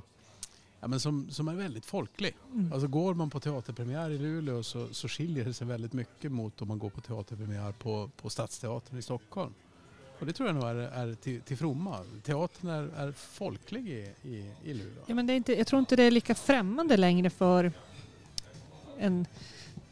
[0.81, 2.37] ja, men som, som är väldigt folklig.
[2.53, 2.73] Mm.
[2.73, 6.63] Alltså går man på teaterpremiär i Luleå så, så skiljer det sig väldigt mycket mot
[6.63, 9.55] om man går på teaterpremiär på, på Stadsteatern i Stockholm.
[10.19, 11.99] Och det tror jag nog är, är till, till fromma.
[12.23, 15.03] Teatern är, är folklig i, i, i Luleå.
[15.07, 17.73] Ja, men det är inte, jag tror inte det är lika främmande längre för
[18.99, 19.27] en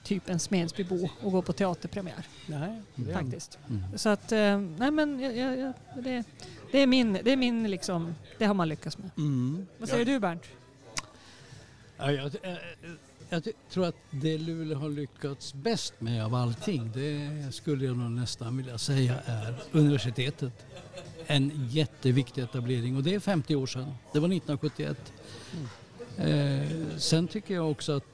[0.03, 3.59] typ en Smedsbybo att gå på teaterpremiär Nej, det faktiskt.
[3.69, 3.99] Mm.
[3.99, 5.73] Så att, eh, nej men jag, jag,
[6.05, 6.25] det,
[6.73, 9.11] det är min, det är min liksom, det har man lyckats med.
[9.17, 9.67] Mm.
[9.79, 10.45] Vad säger du Bernt?
[11.97, 12.59] Ja, jag, jag,
[13.29, 18.11] jag tror att det Luleå har lyckats bäst med av allting, det skulle jag nog
[18.11, 20.53] nästan vilja säga är universitetet.
[21.27, 23.95] En jätteviktig etablering och det är 50 år sedan.
[24.13, 25.13] Det var 1971.
[26.17, 28.05] Eh, sen tycker jag också att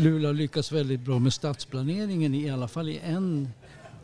[0.00, 3.48] Luleå har lyckats väldigt bra med stadsplaneringen i alla fall i en,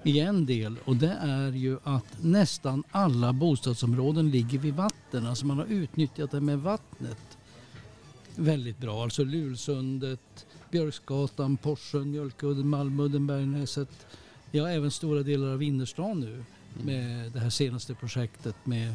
[0.02, 5.26] i en del och det är ju att nästan alla bostadsområden ligger vid vatten.
[5.26, 7.38] Alltså man har utnyttjat det med vattnet
[8.34, 9.02] väldigt bra.
[9.02, 14.06] Alltså Lulsundet, Björksgatan, Porsen, Mjölkudden, Malmudden, Bergnäset.
[14.50, 16.44] Ja, även stora delar av innerstan nu
[16.84, 18.94] med det här senaste projektet med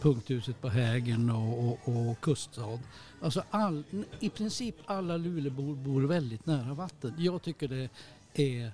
[0.00, 2.78] punkthuset på Hägern och, och, och kuststad.
[3.24, 3.84] Alltså all,
[4.20, 7.14] i princip alla Luleåbor bor väldigt nära vatten.
[7.18, 8.72] Jag tycker det är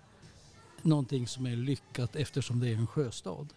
[0.83, 3.49] någonting som är lyckat eftersom det är en sjöstad.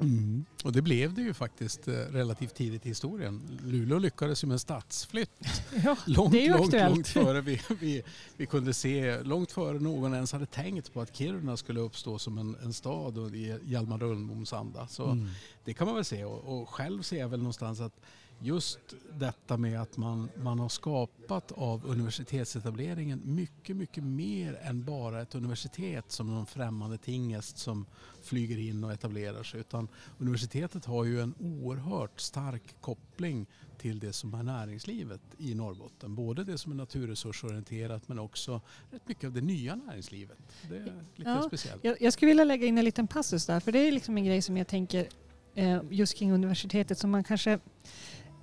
[0.00, 0.44] Mm.
[0.64, 3.58] Och det blev det ju faktiskt eh, relativt tidigt i historien.
[3.64, 5.30] Luleå lyckades ju med en stadsflytt
[5.84, 8.02] Ja, långt, det är ju långt, långt före vi, vi,
[8.36, 12.38] vi kunde se, långt före någon ens hade tänkt på att Kiruna skulle uppstå som
[12.38, 14.86] en, en stad och i Hjalmar Rönnboms anda.
[14.86, 15.28] Så Mm.
[15.64, 18.00] det kan man väl se och, och själv ser jag väl någonstans att
[18.42, 18.78] just
[19.12, 25.34] detta med att man, man har skapat av universitetsetableringen mycket, mycket mer än bara ett
[25.34, 27.86] universitet som någon främmande tingest som
[28.22, 29.60] flyger in och etablerar sig.
[29.60, 33.46] Utan universitetet har ju en oerhört stark koppling
[33.78, 36.14] till det som är näringslivet i Norrbotten.
[36.14, 40.38] Både det som är naturresursorienterat men också rätt mycket av det nya näringslivet.
[40.68, 41.84] Det är lite Ja, speciellt.
[41.84, 44.24] Jag, jag skulle vilja lägga in en liten passus där, för det är liksom en
[44.24, 45.08] grej som jag tänker
[45.54, 47.58] eh, just kring universitetet som man kanske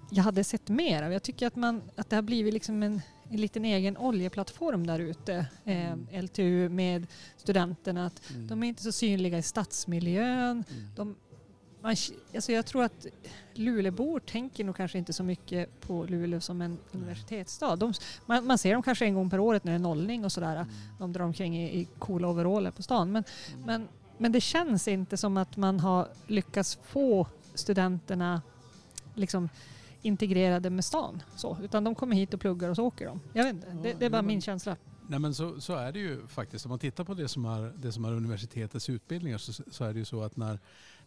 [0.10, 1.13] jag hade sett mer av.
[1.13, 5.00] Jag tycker att, man, att det har blivit liksom en, en liten egen oljeplattform där
[5.00, 5.34] ute,
[5.65, 6.08] eh, Mm.
[6.24, 8.06] LTU med studenterna.
[8.06, 8.48] Att Mm.
[8.48, 10.63] de är inte så synliga i stadsmiljön.
[10.72, 10.88] Mm.
[10.96, 11.15] De,
[11.82, 11.96] man,
[12.36, 13.06] alltså jag tror att
[13.54, 17.76] Luleåbor tänker nog kanske inte så mycket på Luleå som en universitetsstad.
[17.76, 17.93] De,
[18.26, 20.56] man, man ser dem kanske en gång per året när det är nollning och sådär.
[20.56, 20.67] Mm.
[21.00, 23.12] De drar omkring i, i coola overaller på stan.
[23.12, 23.24] Men,
[23.65, 28.41] men, men det känns inte som att man har lyckats få studenterna
[29.15, 29.50] liksom
[30.08, 31.24] integrerade med stan.
[31.36, 33.20] Så, utan de kommer hit och pluggar och så åker de.
[33.34, 34.78] Jag vet inte, det, det är bara min känsla.
[35.10, 36.65] Nej men så, så är det ju faktiskt.
[36.65, 39.93] Om man tittar på det som är, det som är universitetets utbildningar så, så är
[39.93, 40.60] det ju så att när,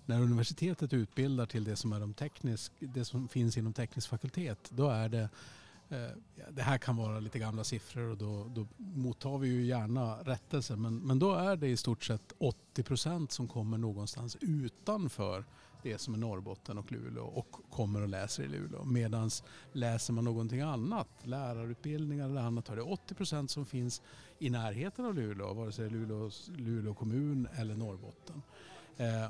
[0.07, 4.71] när universitetet utbildar till det som, är de teknisk, det som finns inom teknisk fakultet
[4.71, 5.29] då är det
[5.90, 6.11] Eh,
[6.50, 10.76] det här kan vara lite gamla siffror och då, då mottar vi ju gärna rättelser
[10.76, 15.44] men, men då är det i stort sett 80 procent som kommer någonstans utanför
[15.83, 18.85] det som är Norrbotten och Luleå och kommer och läser i Luleå.
[18.85, 19.31] Medan
[19.72, 24.03] läser man någonting annat, lärarutbildningar eller annat, har det 80 procent som finns
[24.38, 28.42] i närheten av Luleå, vare sig Luleå, Luleå kommun eller Norrbotten.
[28.96, 29.29] Eh,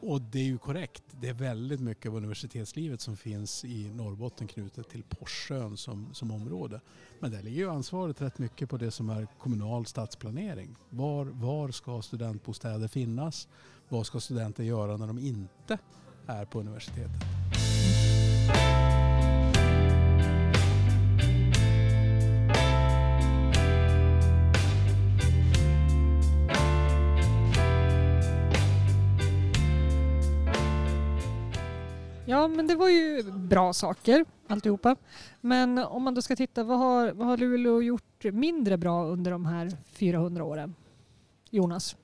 [0.00, 4.46] och det är ju korrekt, det är väldigt mycket av universitetslivet som finns i Norrbotten
[4.46, 6.80] knutet till Porsön som, som område.
[7.20, 10.76] Men där ligger ju ansvaret rätt mycket på det som är kommunal stadsplanering.
[10.90, 13.48] Var, var ska studentbostäder finnas?
[13.88, 15.78] Vad ska studenter göra när de inte
[16.26, 17.37] är på universitetet?
[32.28, 34.96] Ja, men det var ju bra saker alltihopa.
[35.40, 39.30] Men om man då ska titta, vad har, vad har Luleå gjort mindre bra under
[39.30, 40.74] de här 400 åren?
[41.50, 41.96] Jonas?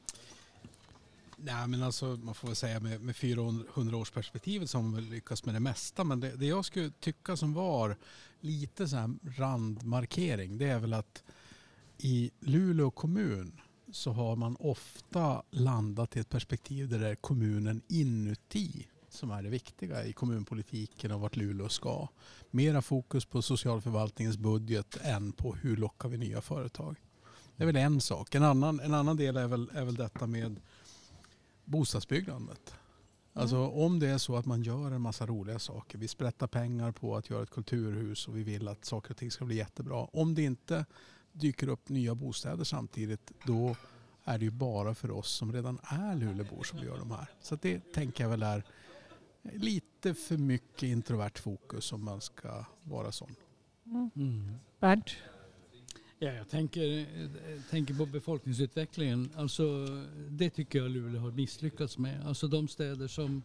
[1.37, 4.95] Nej men alltså man får väl säga med, med 400 års perspektivet så har man
[4.95, 6.05] väl lyckats med det mesta.
[6.05, 7.97] Men det, det jag skulle tycka som var
[8.41, 11.23] lite så här randmarkering det är väl att
[11.99, 13.61] i Luleå kommun
[13.93, 19.43] så har man ofta landat i ett perspektiv där det är kommunen inuti som är
[19.43, 22.09] det viktiga i kommunpolitiken och vart Luleå ska.
[22.51, 26.97] Mera fokus på socialförvaltningens budget än på hur lockar vi nya företag.
[27.57, 28.35] Det är väl en sak.
[28.35, 30.61] En annan, en annan del är väl, är väl detta med
[31.65, 32.75] bostadsbyggandet.
[33.33, 35.99] Alltså om det är så att man gör en massa roliga saker.
[35.99, 39.31] Vi sprättar pengar på att göra ett kulturhus och vi vill att saker och ting
[39.31, 40.05] ska bli jättebra.
[40.05, 40.85] Om det inte
[41.33, 43.77] dyker upp nya bostäder samtidigt då
[44.25, 47.29] är det ju bara för oss som redan är Luleåbor som gör de här.
[47.41, 48.65] Så det tänker jag väl är
[49.53, 53.35] lite för mycket introvert fokus om man ska vara sån.
[53.87, 54.11] Mm.
[54.17, 54.55] Mm.
[54.81, 55.11] Bernt?
[56.19, 59.31] Ja, jag tänker, eh, tänker på befolkningsutvecklingen.
[59.37, 59.87] Alltså,
[60.29, 62.27] det tycker jag Luleå har misslyckats med.
[62.27, 63.43] Alltså de städer som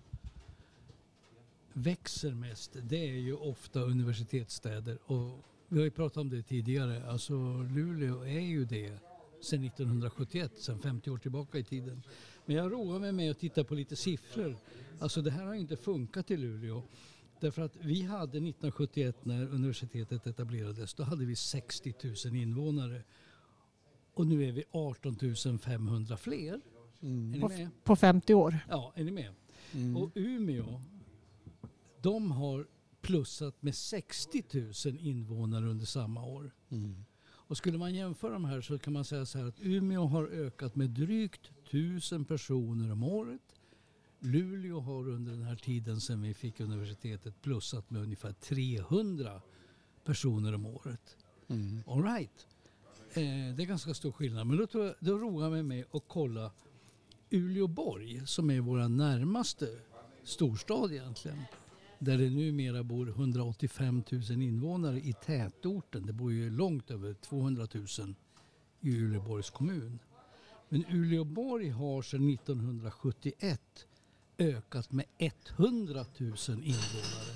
[1.74, 4.98] växer mest, det är ju ofta universitetsstäder.
[5.06, 7.10] Och vi har ju pratat om det tidigare.
[7.10, 7.34] Alltså
[7.64, 9.00] Luleå är ju det
[9.42, 12.04] sedan 1971, sedan 50 år tillbaka i tiden.
[12.50, 14.58] Men jag roar mig med att titta på lite siffror.
[15.00, 16.84] Alltså det här har inte funkat i Luleå.
[17.40, 21.94] Därför att vi hade 1971 när universitetet etablerades, då hade vi 60
[22.26, 23.04] 000 invånare.
[24.14, 26.62] Och nu är vi 18 500 fler.
[27.00, 27.70] Är ni På, med?
[27.84, 28.60] på 50 år.
[28.70, 29.34] Ja, är ni med?
[29.74, 29.98] Mm.
[29.98, 30.82] Och Umeå,
[32.02, 32.68] de har
[33.02, 34.44] plussat med 60
[34.86, 36.52] 000 invånare under samma år.
[36.70, 37.06] Mm.
[37.50, 40.28] Och skulle man jämföra de här så kan man säga så här att Umeå har
[40.28, 43.42] ökat med drygt 1000 personer om året.
[44.20, 49.42] Luleå har under den här tiden sedan vi fick universitetet plussat med ungefär 300
[50.04, 51.18] personer om året.
[51.48, 51.84] Mm.
[51.88, 52.48] All right.
[53.14, 54.48] Eh, det är ganska stor skillnad.
[54.48, 56.52] Men då, tror jag, då roar jag mig med att kolla
[57.30, 59.68] Uleåborg som är vår närmaste
[60.24, 61.38] storstad egentligen.
[62.00, 66.06] Där det numera bor 185 000 invånare i tätorten.
[66.06, 68.16] Det bor ju långt över 200 000
[68.82, 70.00] i Uleåborgs kommun.
[70.70, 73.88] Men Uleåborg har sedan 1971
[74.38, 77.36] ökat med 100 000 invånare.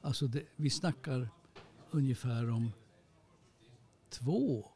[0.00, 1.28] Alltså det, vi snackar
[1.90, 2.72] ungefär om
[4.10, 4.70] två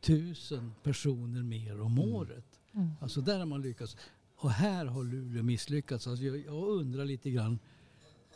[0.00, 2.60] tusen personer mer om året.
[2.74, 2.90] Mm.
[3.00, 3.96] Alltså där har man lyckats.
[4.36, 6.06] Och här har Luleå misslyckats.
[6.06, 7.58] Alltså jag, jag undrar lite grann,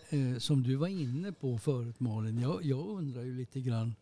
[0.09, 3.94] eh, som du var inne på förut Malin, jag, jag undrar ju lite grann,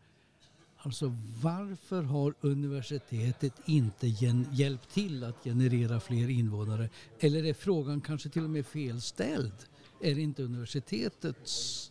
[0.84, 4.06] alltså varför har universitetet inte
[4.52, 6.88] hjälpt till att generera fler invånare?
[7.20, 9.54] Eller är frågan kanske till och med felställd?
[10.00, 11.90] Är det inte universitetets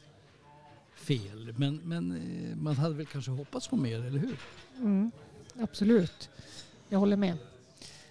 [0.95, 1.53] fel?
[1.57, 4.39] Men, men eh, man hade väl kanske hoppats på mer, eller hur?
[4.77, 5.11] Mm,
[5.59, 6.29] absolut.
[6.89, 7.37] Jag håller med.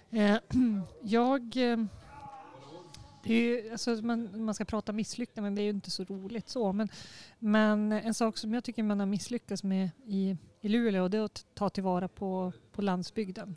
[0.09, 0.37] Eh,
[1.01, 1.57] jag...
[1.57, 1.77] Eh,
[3.23, 6.03] det är ju, alltså man, man ska prata misslyckande men det är ju inte så
[6.03, 6.73] roligt så.
[6.73, 6.89] Men,
[7.39, 11.21] men en sak som jag tycker man har misslyckats med i, i Luleå det är
[11.21, 13.55] att ta tillvara på, på landsbygden.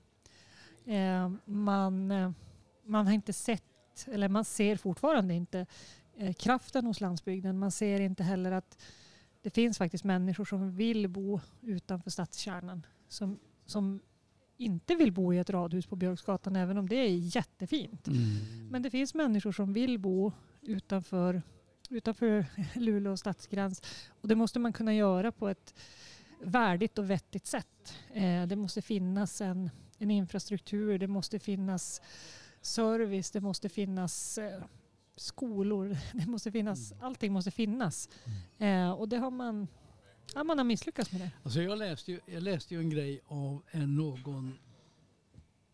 [0.84, 2.30] Eh, man, eh,
[2.84, 5.66] man har inte sett, eller man ser fortfarande inte
[6.16, 7.58] eh, kraften hos landsbygden.
[7.58, 8.82] Man ser inte heller att
[9.42, 12.86] det finns faktiskt människor som vill bo utanför stadskärnan.
[13.08, 14.00] Som, som
[14.56, 18.08] inte vill bo i ett radhus på Björksgatan även om det är jättefint.
[18.70, 21.42] Men det finns människor som vill bo utanför,
[21.90, 23.82] utanför Luleå stadsgräns.
[24.08, 25.74] Och det måste man kunna göra på ett
[26.44, 27.94] värdigt och vettigt sätt.
[28.12, 32.02] Eh, det måste finnas en, en infrastruktur, det måste finnas
[32.60, 34.62] service, det måste finnas eh,
[35.16, 38.08] skolor, det måste finnas, allting måste finnas.
[38.58, 39.68] Eh, och det har man,
[40.34, 41.30] ja, man har misslyckats med det.
[41.42, 44.58] Alltså jag, läste ju, jag läste ju en grej av en någon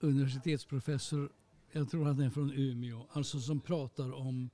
[0.00, 1.32] universitetsprofessor,
[1.72, 4.50] jag tror han är från Umeå, alltså som pratar om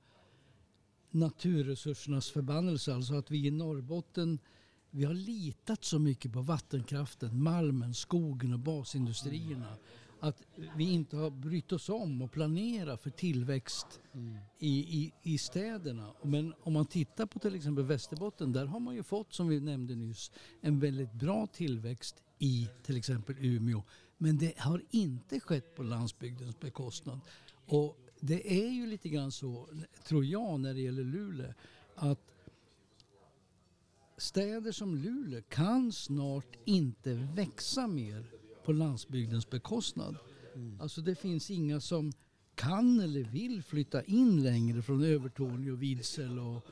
[1.11, 2.93] naturresursernas förbannelse.
[2.93, 4.39] Alltså att vi i Norrbotten,
[4.97, 9.77] vi har litat så mycket på vattenkraften, malmen, skogen och basindustrierna.
[10.19, 10.43] Att
[10.75, 13.99] vi inte har brytt oss om och planera för tillväxt
[14.59, 16.13] i, i, i städerna.
[16.23, 19.59] Men om man tittar på till exempel Västerbotten, där har man ju fått, som vi
[19.59, 20.31] nämnde nyss,
[20.61, 23.83] en väldigt bra tillväxt i till exempel Umeå.
[24.17, 27.19] Men det har inte skett på landsbygdens bekostnad.
[27.65, 29.69] Och det är ju lite grann så,
[30.07, 31.53] tror jag, när det gäller Luleå,
[31.95, 32.33] att
[34.17, 38.25] städer som Luleå kan snart inte växa mer
[38.65, 40.15] på landsbygdens bekostnad.
[40.79, 42.11] Alltså det finns inga som
[42.55, 46.65] kan eller vill flytta in längre från Övertorneå, Vidsel och,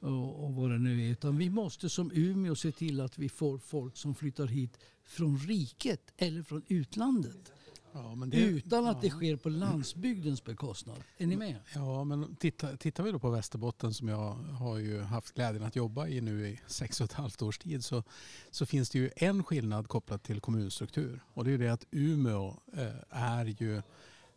[0.00, 1.10] och, och vad det nu är.
[1.12, 5.38] Utan vi måste som Umeå se till att vi får folk som flyttar hit från
[5.38, 7.52] riket eller från utlandet.
[7.94, 9.14] Ja, det, utan att det ja.
[9.14, 10.96] sker på landsbygdens bekostnad.
[11.18, 11.56] Är ni med?
[11.74, 15.76] Ja, men titta, tittar vi då på Västerbotten som jag har ju haft glädjen att
[15.76, 18.02] jobba i nu i sex och ett halvt års tid så,
[18.50, 21.86] så finns det ju en skillnad kopplat till kommunstruktur och det är ju det att
[21.90, 23.82] Umeå eh, är ju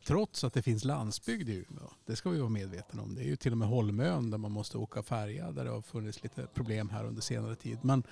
[0.06, 3.16] Trots att det finns landsbygd i Umeå, det ska vi vara medvetna om.
[3.16, 5.82] Det är ju till och med Holmön där man måste åka färja där det har
[5.82, 7.78] funnits lite problem här under senare tid.
[7.82, 8.04] Men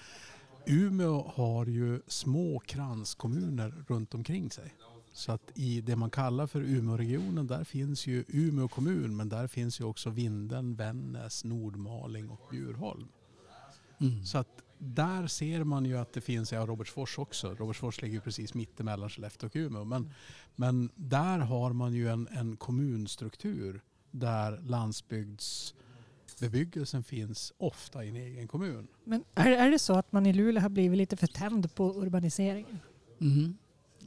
[0.66, 4.74] Umeå har ju små kranskommuner runt omkring sig.
[5.14, 9.48] Så att i det man kallar för Umeåregionen där finns ju Umeå kommun men där
[9.48, 13.08] finns ju också Vindeln, Vännäs, Nordmaling och Bjurholm.
[13.98, 14.26] Mm.
[14.26, 18.22] Så att där ser man ju att det finns, ja Robertsfors också, Robertsfors ligger ju
[18.22, 19.86] precis mittemellan Skellefteå och Umeå.
[19.86, 20.12] Men,
[20.56, 24.60] men där har man ju en, en kommunstruktur där
[26.40, 28.88] bebyggelsen finns ofta i en egen kommun.
[29.04, 31.94] Men är, är det så att man i Luleå har blivit lite för tänd på
[31.94, 32.80] urbaniseringen?
[33.22, 33.58] Mm.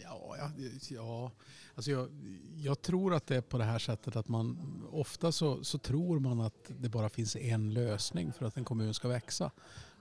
[0.03, 0.51] Ja, ja,
[0.91, 1.31] ja.
[1.75, 2.09] Alltså jag,
[2.57, 4.59] jag tror att det är på det här sättet att man
[4.93, 8.95] ofta så, så tror man att det bara finns en lösning för att en kommun
[8.95, 9.51] ska växa.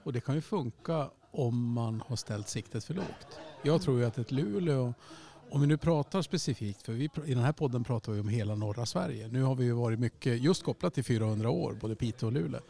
[0.03, 3.39] Och det kan ju funka om man har ställt siktet för lågt.
[3.63, 4.93] Jag tror ju att ett Luleå,
[5.49, 8.55] om vi nu pratar specifikt, för vi, i den här podden pratar vi om hela
[8.55, 9.27] norra Sverige.
[9.27, 12.61] Nu har vi ju varit mycket just kopplat till 400 år, både Piteå och Luleå.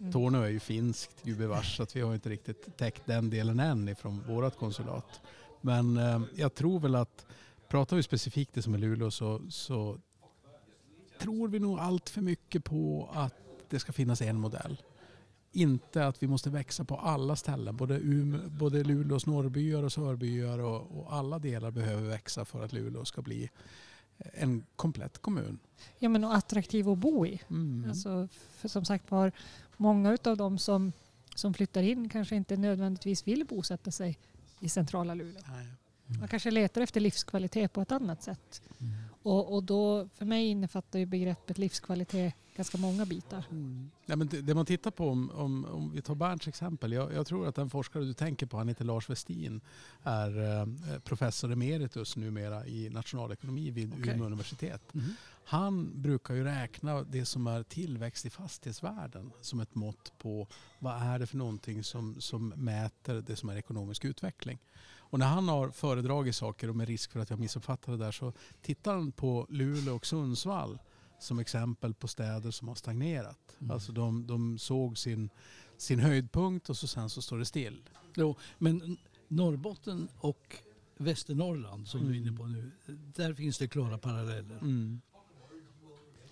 [0.00, 0.12] Mm.
[0.12, 3.88] Torneå är ju finskt gubevars så att vi har inte riktigt täckt den delen än
[3.88, 5.20] ifrån vårt konsulat.
[5.60, 7.26] Men eh, jag tror väl att
[7.68, 9.98] pratar vi specifikt det som är Luleå så, så
[11.18, 13.34] tror vi nog allt för mycket på att
[13.68, 14.82] det ska finnas en modell.
[15.52, 17.76] Inte att vi måste växa på alla ställen.
[17.76, 22.72] Både, Umeå, både Luleås norrbyar och sörbyar och, och alla delar behöver växa för att
[22.72, 23.50] Luleå ska bli
[24.18, 25.58] en komplett kommun.
[25.98, 27.40] Ja, men och attraktiv att bo i.
[27.50, 27.88] Mm.
[27.88, 29.32] Alltså, för som sagt var,
[29.76, 30.92] många av de som,
[31.34, 34.18] som flyttar in kanske inte nödvändigtvis vill bosätta sig
[34.60, 35.42] i centrala Luleå.
[36.20, 38.62] Man kanske letar efter livskvalitet på ett annat sätt.
[39.28, 43.44] Och, och då, för mig innefattar ju begreppet livskvalitet ganska många bitar.
[43.50, 43.90] Mm.
[44.06, 46.92] Ja, men det, det man tittar på, om, om, om vi tar Bernts exempel.
[46.92, 49.60] Jag, jag tror att den forskare du tänker på, han heter Lars Westin,
[50.02, 50.66] är eh,
[50.98, 54.14] professor emeritus numera i nationalekonomi vid Okej.
[54.14, 54.94] Umeå universitet.
[54.94, 55.06] Mm.
[55.44, 60.46] Han brukar ju räkna det som är tillväxt i fastighetsvärden som ett mått på
[60.78, 64.58] vad är det för någonting som, som mäter det som är ekonomisk utveckling.
[65.10, 68.12] Och när han har föredragit saker och med risk för att jag missuppfattar det där
[68.12, 68.32] så
[68.62, 70.78] tittar han på Luleå och Sundsvall
[71.20, 73.56] som exempel på städer som har stagnerat.
[73.58, 73.70] Mm.
[73.70, 75.30] Alltså de, de såg sin,
[75.76, 77.82] sin höjdpunkt och så sen så står det still.
[78.14, 78.96] Jo, men
[79.28, 80.56] Norrbotten och
[80.96, 82.28] Västernorrland som du är Mm.
[82.28, 82.70] inne på nu,
[83.14, 84.60] där finns det klara paralleller.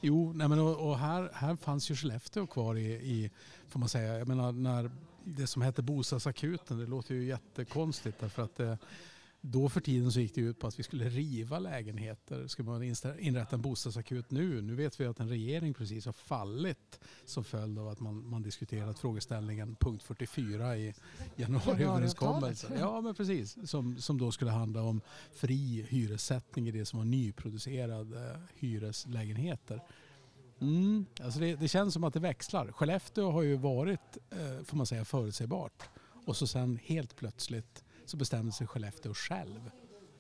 [0.00, 3.30] Jo, nej men och, och här, här fanns ju Skellefteå kvar i, i,
[3.68, 4.90] får man säga, jag menar när
[5.26, 8.78] det som hette bostadsakuten, det låter ju jättekonstigt därför att det,
[9.40, 12.46] då för tiden så gick det ut på att vi skulle riva lägenheter.
[12.46, 14.62] Ska man inrätta en bostadsakut nu?
[14.62, 18.42] Nu vet vi att en regering precis har fallit som följd av att man, man
[18.42, 20.94] diskuterat frågeställningen punkt 44 i
[21.36, 22.72] januariöverenskommelsen.
[22.78, 25.00] Ja men precis, som, som då skulle handla om
[25.32, 29.80] fri hyressättning i det som var nyproducerade hyreslägenheter.
[30.60, 32.72] Mm, alltså det, det känns som att det växlar.
[32.72, 35.88] Skellefteå har ju varit, eh, får man säga, förutsägbart.
[36.26, 39.70] Och så sen helt plötsligt så bestämde sig Skellefteå själv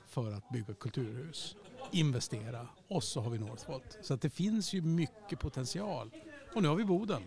[0.06, 1.56] för att bygga kulturhus,
[1.92, 3.98] investera och så har vi Northvolt.
[4.02, 6.10] Så att det finns ju mycket potential.
[6.54, 7.22] Och nu har vi Boden.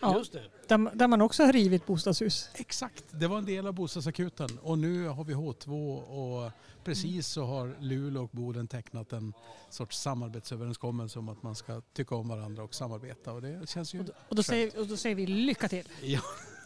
[0.00, 0.18] Ja.
[0.18, 0.42] Just det.
[0.66, 2.50] Där, där man också har rivit bostadshus.
[2.54, 6.52] Exakt, det var en del av bostadsakuten och nu har vi H2 och
[6.84, 9.32] precis så har Luleå och Boden tecknat en
[9.70, 13.98] sorts samarbetsöverenskommelse om att man ska tycka om varandra och samarbeta och det känns ju...
[13.98, 15.88] Och då, och då, säger, och då säger vi lycka till.
[16.02, 16.20] Ja,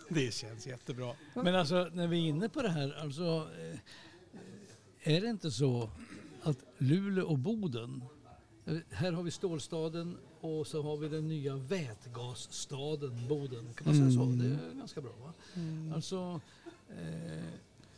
[0.08, 1.14] det känns jättebra.
[1.34, 3.48] Men alltså när vi är inne på det här, alltså
[5.02, 5.90] eh, är det inte så
[6.42, 8.04] att Luleå och Boden,
[8.66, 13.74] eh, här har vi stålstaden och så har vi den nya vätgasstaden Boden.
[13.74, 14.22] Kan man säga så?
[14.22, 14.38] Mm.
[14.38, 15.32] Det är ganska bra va?
[15.94, 16.40] Alltså,
[16.90, 17.44] eh,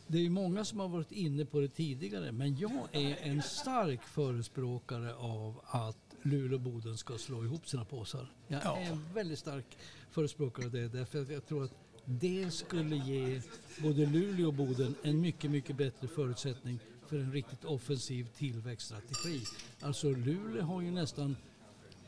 [0.07, 4.03] det är många som har varit inne på det tidigare men jag är en stark
[4.03, 8.31] förespråkare av att Luleå och Boden ska slå ihop sina påsar.
[8.47, 8.77] Jag Ja.
[8.77, 9.77] är en väldigt stark
[10.11, 11.73] förespråkare av det därför att jag tror att
[12.05, 13.41] det skulle ge
[13.81, 19.41] både Luleå och Boden en mycket, mycket bättre förutsättning för en riktigt offensiv tillväxtstrategi.
[19.81, 21.35] Alltså Luleå har ju nästan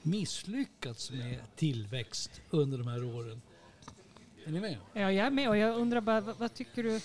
[0.09, 3.41] misslyckats med tillväxt under de här åren.
[4.45, 4.77] Är ni med?
[4.93, 6.99] Ja, jag är med och jag undrar bara, vad, vad tycker du?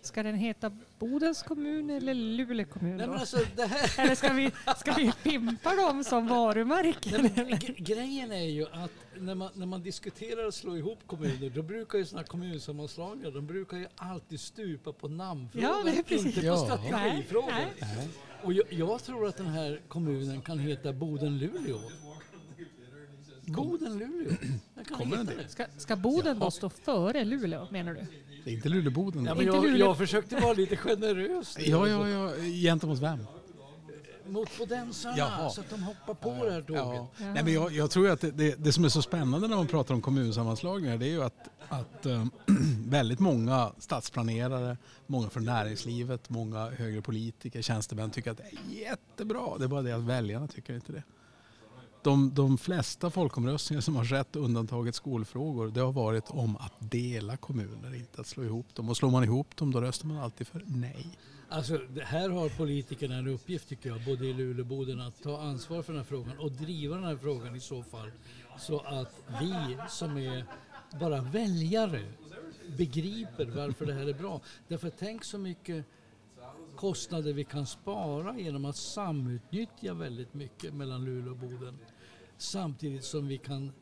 [0.00, 2.96] Ska den heta Bodens kommun eller Luleå kommun?
[2.96, 7.30] Nej, alltså, här, Eller ska vi, ska vi pimpa dem som varumärken?
[7.36, 11.62] Nej, grejen är ju att när man, när man diskuterar att slå ihop kommuner då
[11.62, 17.40] brukar ju sådana kommunsammanslagningar de brukar ju alltid stupa på namnfrågan, Ja, inte på.
[17.50, 18.08] Nej, Nej.
[18.42, 21.80] Och jag, jag tror att den här kommunen kan heta Boden-Luleå.
[23.46, 24.36] Boden-Luleå.
[24.74, 25.48] Jag kan Kommer den det.
[25.48, 28.06] Ska, ska Boden då stå före Luleå menar du?
[28.44, 29.24] Det är inte Luleå-Boden.
[29.24, 29.86] Ja, Ja, men Inte jag, Luleå.
[29.86, 31.56] jag försökte vara lite generös.
[31.66, 32.36] ja, ja, ja.
[32.62, 33.26] Gentemot vem?
[34.28, 35.50] Mot bodensarna Jaha.
[35.50, 36.82] så att de hoppar på det här tåget.
[36.82, 37.08] Ja.
[37.18, 39.66] Nej, men jag, jag tror att det, det, det som är så spännande när man
[39.66, 42.24] pratar om kommunsammanslagningar det är ju att, att eh,
[42.88, 44.76] väldigt många stadsplanerare,
[45.06, 49.58] många från näringslivet, många högre politiker, tjänstemän tycker att det är jättebra.
[49.58, 51.02] Det är bara det att väljarna tycker inte det
[52.06, 57.36] de, de flesta folkomröstningar som har skett, undantaget skolfrågor, det har varit om att dela
[57.36, 58.88] kommuner, inte att slå ihop dem.
[58.88, 61.06] Och slår man ihop dem då röstar man alltid för nej.
[61.48, 65.40] Alltså, här har politikerna en uppgift tycker jag, både i Luleå och Boden, att ta
[65.40, 68.10] ansvar för den här frågan och driva den här frågan i så fall.
[68.58, 70.44] Så att vi som är
[71.00, 72.02] bara väljare
[72.78, 74.40] begriper varför det här är bra.
[74.68, 75.84] Därför tänk så mycket
[76.76, 81.78] kostnader vi kan spara genom att samutnyttja väldigt mycket mellan Luleå och Boden.
[82.38, 83.72] Samtidigt som vi kan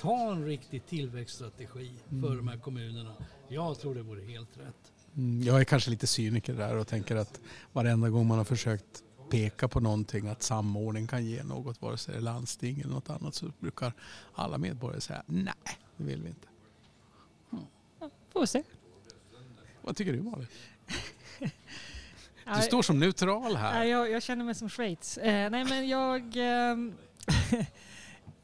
[0.00, 1.90] ta en riktig tillväxtstrategi
[2.22, 3.14] för de här kommunerna.
[3.48, 4.92] Jag tror det vore helt rätt.
[5.16, 7.40] Mm, Jag är kanske lite cyniker där och tänker att
[7.72, 12.12] varenda gång man har försökt peka på någonting att samordning kan ge något, vare sig
[12.14, 13.92] det är landsting eller något annat, så brukar
[14.34, 15.54] alla medborgare säga nej,
[15.96, 16.48] det vill vi inte.
[18.32, 18.62] Får vi se.
[19.82, 20.46] Vad tycker du Malin?
[21.38, 23.84] Ja, Du står som neutral här.
[23.84, 25.18] jag, jag känner mig som Schweiz.
[25.18, 26.36] Eh, nej men jag...
[26.36, 26.94] ehm,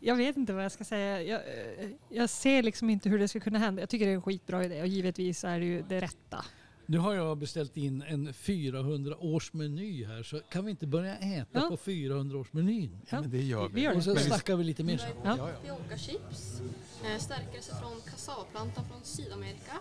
[0.04, 1.22] jag vet inte vad jag ska säga.
[1.22, 3.82] Jag, eh, jag ser liksom inte hur det ska kunna hända.
[3.82, 6.44] Jag tycker det är en skitbra idé och givetvis är det ju det rätta.
[6.86, 11.16] Nu har jag beställt in en 400 års meny här så kan vi inte börja
[11.16, 11.66] äta Ja.
[11.70, 12.98] på 400 års menyn?
[13.10, 13.74] Ja, men det gör vi.
[13.74, 14.10] Vi gör det.
[14.10, 15.10] Och vi- snackar vi lite mer sen.
[15.24, 15.36] Ja.
[15.36, 16.60] Tapioca-chips,
[17.04, 19.72] eh, stärkelse från kassavplantan från Sydamerika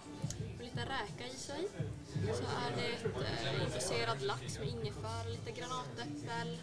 [0.57, 1.67] och lite räka i sig.
[2.13, 3.15] Så är det ett
[3.55, 6.57] eh, infuserad lax med ingefära, lite granatäppel,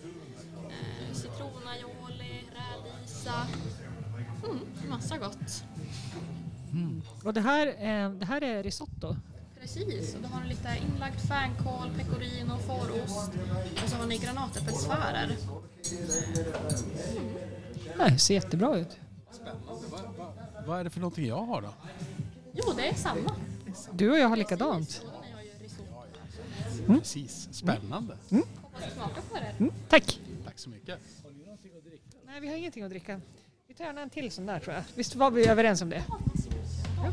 [0.70, 3.46] eh, citronaioli, rädisa.
[4.44, 5.64] Mm, massa gott.
[7.24, 9.16] Och det här, eh, det här är risotto.
[9.74, 13.30] Precis, och då har ni lite inlagd fänkål, pecorino, fårost
[13.82, 15.36] och så har ni granatäppelsfärer.
[17.96, 18.96] Det ser jättebra ut.
[20.66, 21.74] Vad är det för någonting jag har då?
[22.52, 23.34] Jo, det är samma.
[23.92, 25.02] Du och jag har likadant.
[25.22, 26.86] Ni har risotto.
[26.86, 28.16] Precis, spännande.
[28.62, 29.54] Hoppas ni smakar på det.
[29.58, 30.20] Mm, tack!
[30.44, 30.98] Tack så mycket.
[32.26, 33.20] Nej, vi har ingenting att dricka.
[33.66, 34.84] Vi tar gärna en till sån där tror jag.
[34.94, 36.04] Visst var vi överens om det?
[36.08, 37.12] Ja,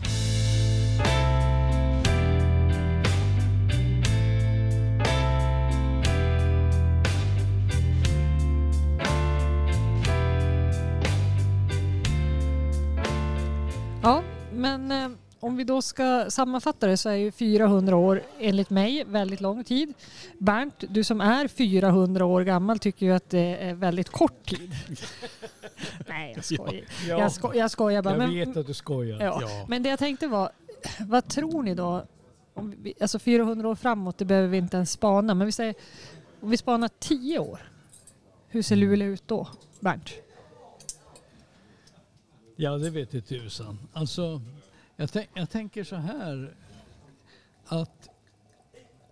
[14.51, 19.03] men eh, om vi då ska sammanfatta det så är ju 400 år enligt mig
[19.07, 19.93] väldigt lång tid.
[20.37, 24.75] Bernt, du som är 400 år gammal tycker ju att det är väldigt kort tid.
[26.07, 26.83] Nej, jag skojar.
[27.07, 28.13] Jag, sko jag skojar bara.
[28.13, 29.19] Jag Men, vet att du skojar.
[29.21, 29.39] ja.
[29.41, 29.65] Ja.
[29.67, 30.49] men det jag tänkte var,
[30.99, 32.05] vad tror ni då?
[32.53, 35.33] Om vi, alltså 400 år framåt, det behöver vi inte ens spana.
[35.33, 35.75] Men vi säger,
[36.41, 37.59] om vi spanar 10 år,
[38.47, 39.47] hur ser Luleå ut då?
[39.79, 40.09] Bernt?
[42.55, 43.79] Ja, det vet jag tusan.
[43.93, 44.41] Alltså,
[44.95, 46.55] jag, jag tänker så här
[47.65, 48.09] att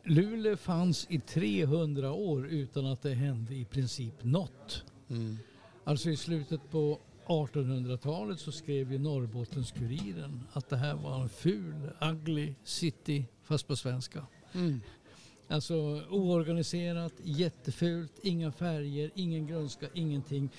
[0.03, 4.83] Luleå fanns i 300 år utan att det hände i princip något.
[5.09, 5.37] Mm.
[5.83, 11.89] Alltså i slutet på 1800-talet så skrev ju Norrbottens-Kuriren att det här var en ful,
[12.01, 14.25] ugly city, fast på svenska.
[14.53, 14.81] Mm.
[15.47, 15.75] Alltså
[16.09, 20.49] oorganiserat, jättefult, inga färger, ingen grönska, ingenting.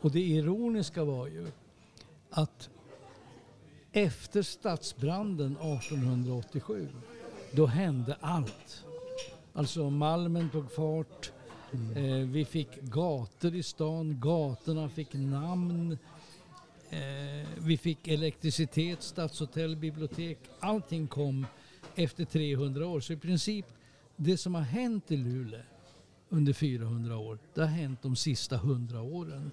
[0.00, 1.46] Och det ironiska var ju
[2.34, 2.70] att
[3.92, 6.88] efter stadsbranden 1887,
[7.52, 8.84] då hände allt.
[9.52, 11.32] Alltså Malmen tog fart,
[11.96, 15.98] eh, vi fick gator i stan, gatorna fick namn,
[16.90, 20.38] eh, vi fick elektricitet, stadshotell, bibliotek.
[20.60, 21.46] Allting kom
[21.94, 23.00] efter 300 år.
[23.00, 23.66] Så i princip
[24.16, 25.60] det som har hänt i Luleå
[26.28, 29.50] under 400 år, det har hänt de sista 100 åren.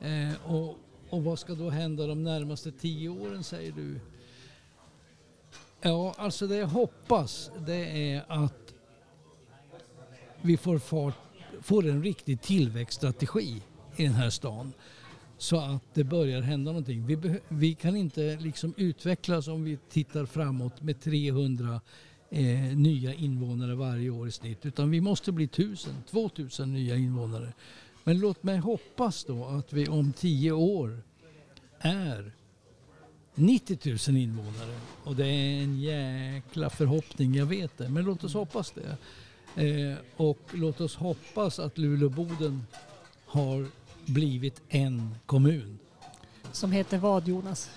[0.00, 0.78] Eh, och,
[1.12, 4.00] och vad ska då hända de närmaste tio åren säger du?
[5.80, 8.74] Ja, alltså det jag hoppas det är att
[10.42, 11.14] vi får, fart,
[11.60, 13.62] får en riktig tillväxtstrategi
[13.96, 14.72] i den här stan.
[15.38, 17.06] Så att det börjar hända någonting.
[17.06, 21.80] Vi, vi kan inte liksom utvecklas om vi tittar framåt med 300
[22.30, 22.46] eh,
[22.76, 24.66] nya invånare varje år i snitt.
[24.66, 27.52] Utan vi måste bli 1000, 2000 nya invånare.
[28.04, 31.02] Men låt mig hoppas då att vi om 10 år
[31.78, 32.32] är
[33.34, 34.80] 90 000 invånare.
[35.04, 37.88] Och det är en jäkla förhoppning, jag vet det.
[37.88, 38.96] Men låt oss hoppas det.
[39.66, 42.66] Eh, och låt oss hoppas att Luleå-Boden
[43.26, 43.66] har
[44.06, 45.78] blivit en kommun.
[46.52, 47.70] Som heter vad Jonas?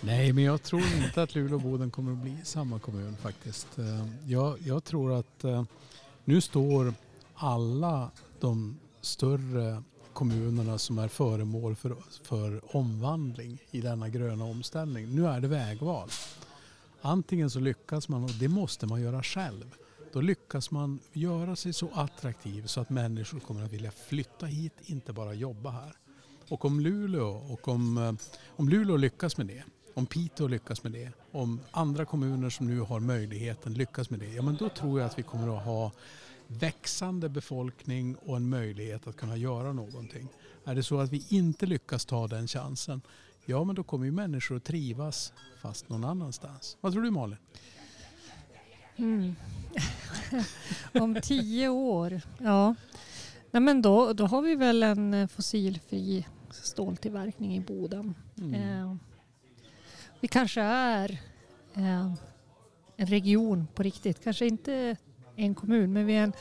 [0.00, 3.78] Nej, men jag tror inte att Luleå och Boden kommer att bli samma kommun faktiskt.
[3.78, 5.64] Eh, Jag, jag tror att eh,
[6.24, 6.94] nu står
[7.34, 9.82] alla de större
[10.12, 15.14] kommunerna som är föremål för, för omvandling i denna gröna omställning.
[15.14, 16.08] Nu är det vägval.
[17.00, 19.74] Antingen så lyckas man, och det måste man göra själv.
[20.12, 24.72] Då lyckas man göra sig så attraktiv så att människor kommer att vilja flytta hit,
[24.82, 25.96] inte bara jobba här.
[26.48, 28.12] Och om Luleå, och om, eh,
[28.56, 29.62] om Luleå lyckas med det,
[29.94, 34.28] om Piteå lyckas med det, om andra kommuner som nu har möjligheten lyckas med det,
[34.28, 35.92] ja men då tror jag att vi kommer att ha
[36.46, 40.28] växande befolkning och en möjlighet att kunna göra någonting.
[40.64, 43.00] Är det så att vi inte lyckas ta den chansen,
[43.44, 45.32] ja men då kommer ju människor att trivas
[45.62, 46.76] fast någon annanstans.
[46.80, 47.38] Vad tror du Malin?
[48.96, 49.36] Mm.
[50.92, 52.74] Om tio år, ja.
[53.50, 58.14] Nej, men då, då har vi väl en eh, fossilfri ståltillverkning i Boden.
[58.38, 58.54] Mm.
[58.54, 58.96] Eh,
[60.20, 61.20] vi kanske är
[61.74, 62.12] eh,
[62.96, 64.24] en region på riktigt.
[64.24, 64.96] Kanske inte
[65.36, 66.32] en kommun, men vi är en,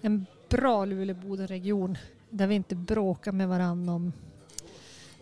[0.00, 1.98] en bra Luleå-Boden-region
[2.30, 4.12] där vi inte bråkar med varandra om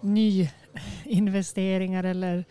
[0.01, 2.45] nyinvesteringar eller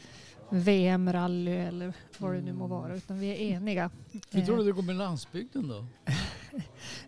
[0.50, 3.92] VM-rally eller vad det nu må vara, utan vi är eniga.
[4.32, 5.86] Hur tror Eh, du det går med landsbygden då?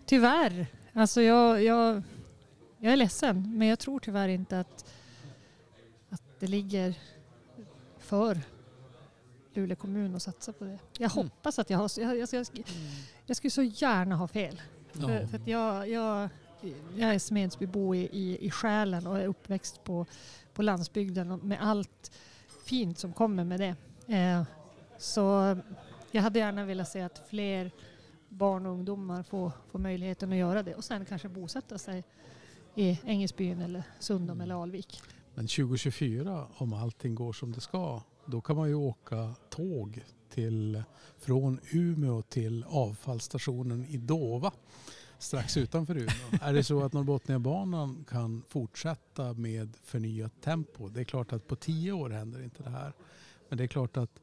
[0.05, 0.67] Tyvärr.
[0.93, 2.03] Alltså jag, jag,
[2.77, 4.85] jag är ledsen, men jag tror tyvärr inte att,
[6.09, 6.93] att det ligger
[7.99, 8.41] för
[9.58, 10.80] Luleå kommun att satsa på det.
[10.97, 11.26] Jag Mm.
[11.28, 11.91] hoppas att jag har...
[11.99, 12.47] Jag, jag, jag,
[13.26, 14.62] jag skulle så gärna ha fel.
[14.91, 15.28] För, Ja.
[15.28, 16.30] för att jag, jag,
[16.95, 20.05] jag är Smedsbybo i, i, i själen och är uppväxt på,
[20.53, 22.12] på landsbygden och med allt
[22.66, 23.76] fint som kommer med det.
[24.16, 24.43] Eh,
[24.97, 25.58] så
[26.12, 27.72] jag hade gärna velat se att fler
[28.30, 32.03] barn och ungdomar får, får möjligheten att göra det och sen kanske bosätta sig
[32.76, 35.01] i Engelsbyn eller Sundom eller Alvik.
[35.36, 40.84] Men 2024, om allting går som det ska, då kan man ju åka tåg till,
[41.17, 44.51] från Umeå till avfallsstationen i Dova
[45.19, 46.39] strax utanför Umeå.
[46.41, 50.88] är det så att Norrbotniabanan kan fortsätta med förnyat tempo?
[50.88, 52.93] Det är klart att på tio år händer inte det här.
[53.49, 54.19] Men det är klart att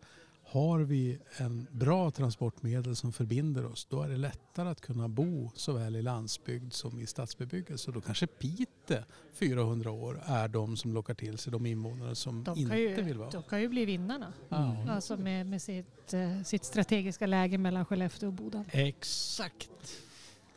[0.55, 5.51] har vi en bra transportmedel som förbinder oss då är det lättare att kunna bo
[5.55, 7.91] såväl i landsbygd som i stadsbebyggelse.
[7.91, 12.59] Då kanske Pite 400 år är de som lockar till sig de invånare som De
[12.59, 13.31] inte ju, vill vara.
[13.31, 14.33] de kan ju bli vinnarna.
[14.49, 14.77] Ja.
[14.89, 18.65] Alltså med, med sitt, eh, sitt strategiska läge mellan Skellefteå och Boden.
[18.71, 19.71] Exakt.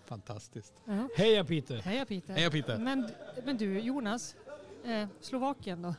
[0.06, 0.74] Fantastiskt.
[0.86, 1.10] Ja.
[1.18, 1.78] Heja Peter!
[1.82, 2.34] Heja Peter.
[2.34, 2.78] Heja Peter.
[2.78, 3.10] Men,
[3.46, 4.36] men du Jonas,
[4.86, 5.96] eh, Slovakien då?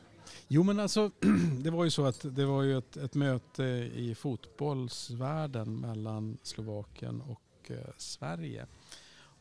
[0.47, 1.11] Jo men alltså
[1.63, 3.63] det var ju så att det var ju ett, ett möte
[3.95, 8.65] i fotbollsvärlden mellan Slovakien och eh, Sverige.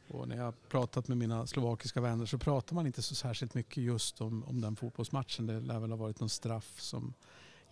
[0.08, 3.76] Och när jag pratat med mina slovakiska vänner så pratar man inte så särskilt mycket
[3.76, 5.46] just om, om den fotbollsmatchen.
[5.46, 7.14] Det lär väl ha varit någon straff som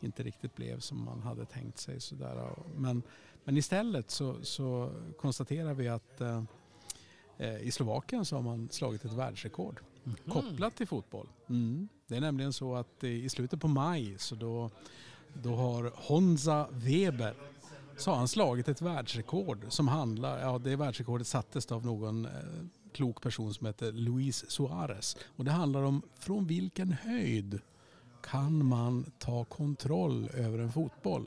[0.00, 2.00] inte riktigt blev som man hade tänkt sig.
[2.00, 2.50] Sådär.
[2.76, 3.02] Men,
[3.44, 6.42] men istället så, så konstaterar vi att eh,
[7.38, 9.80] eh, i Slovakien så har man slagit ett världsrekord
[10.28, 11.28] kopplat till fotboll.
[11.48, 11.88] Mm.
[12.06, 14.70] Det är nämligen så att i slutet på maj så då,
[15.32, 17.34] då har Honza Weber
[17.96, 22.30] så har han slagit ett världsrekord som handlar, ja det världsrekordet sattes av någon eh,
[22.92, 25.16] klok person som heter Luis Suarez.
[25.36, 27.60] Och det handlar om från vilken höjd
[28.22, 31.26] kan man ta kontroll över en fotboll?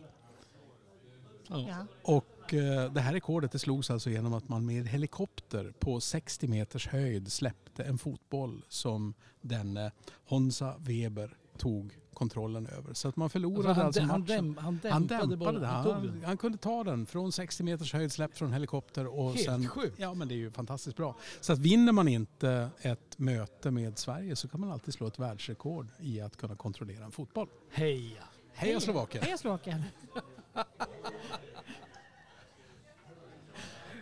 [1.47, 1.85] Ja.
[2.05, 2.21] Ja.
[2.49, 6.47] Och eh, det här rekordet det slogs alltså genom att man med helikopter på 60
[6.47, 9.91] meters höjd släppte en fotboll som denne
[10.25, 12.93] Honza Weber tog kontrollen över.
[12.93, 14.25] Så att man förlorade Alltså, alltså, han, matchen.
[14.35, 15.63] däm, han dämpade, han dämpade bollen.
[15.63, 19.07] Han Han, han kunde ta den från 60 meters höjd släppt från helikopter.
[19.19, 19.99] Och Helt sen, sjukt.
[19.99, 21.15] Ja men det är ju fantastiskt bra.
[21.41, 25.19] Så att vinner man inte ett möte med Sverige så kan man alltid slå ett
[25.19, 27.47] världsrekord i att kunna kontrollera en fotboll.
[27.71, 28.23] Heja!
[28.53, 29.23] Heja Slovakien!
[29.23, 29.83] Heja Slovakien!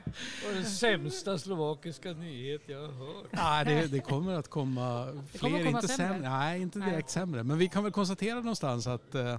[0.06, 0.07] Det
[0.46, 3.28] var den sämsta slovakiska nyhet jag har hört.
[3.32, 6.14] Nej, det, det kommer att komma fler, kommer komma inte sämre.
[6.14, 6.30] sämre.
[6.30, 6.90] Nej, inte Nej.
[6.90, 7.44] direkt sämre.
[7.44, 9.38] Men vi kan väl konstatera någonstans att eh,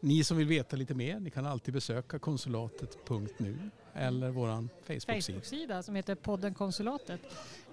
[0.00, 3.58] ni som vill veta lite mer, ni kan alltid besöka konsulatet.nu
[3.94, 5.22] eller våran Facebook-sida.
[5.22, 7.20] Facebook-sida som heter podden Konsulatet.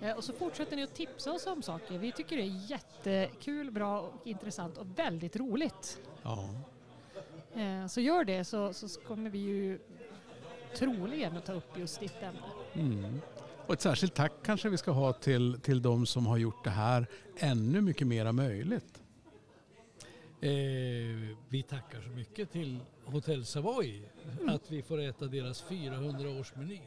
[0.02, 1.98] Eh, och så fortsätter ni att tipsa oss om saker.
[1.98, 5.98] Vi tycker det är jättekul, bra och intressant och väldigt roligt.
[6.24, 6.50] Ja.
[7.56, 9.80] Eh, så gör det så, så kommer vi ju
[10.76, 12.40] troligen att ta upp just ditt ämne.
[12.74, 13.22] Mm.
[13.68, 16.70] Och ett särskilt tack kanske vi ska ha till, till de som har gjort det
[16.70, 17.08] här
[17.38, 19.02] ännu mycket mera möjligt.
[20.42, 20.50] Eh,
[21.50, 24.04] vi tackar så mycket till Hotell Savoy
[24.48, 26.80] att vi får äta deras 400-årsmeny.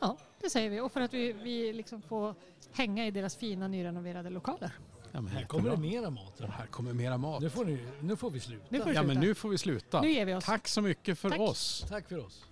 [0.00, 0.80] Ja, det säger vi.
[0.80, 2.34] Och för att vi, vi liksom får
[2.72, 4.72] hänga i deras fina nyrenoverade lokaler.
[5.12, 6.40] Ja, men Här kommer det mera mat.
[6.40, 7.42] Och här kommer mera mat.
[7.42, 8.64] Nu får, ni, nu får vi sluta.
[8.68, 9.20] Nu får vi Ja, men sluta.
[9.26, 10.00] nu får vi sluta.
[10.00, 10.44] Nu ger vi oss.
[10.44, 11.40] Tack så mycket för Tack.
[11.40, 11.84] oss.
[11.88, 12.44] Tack för oss.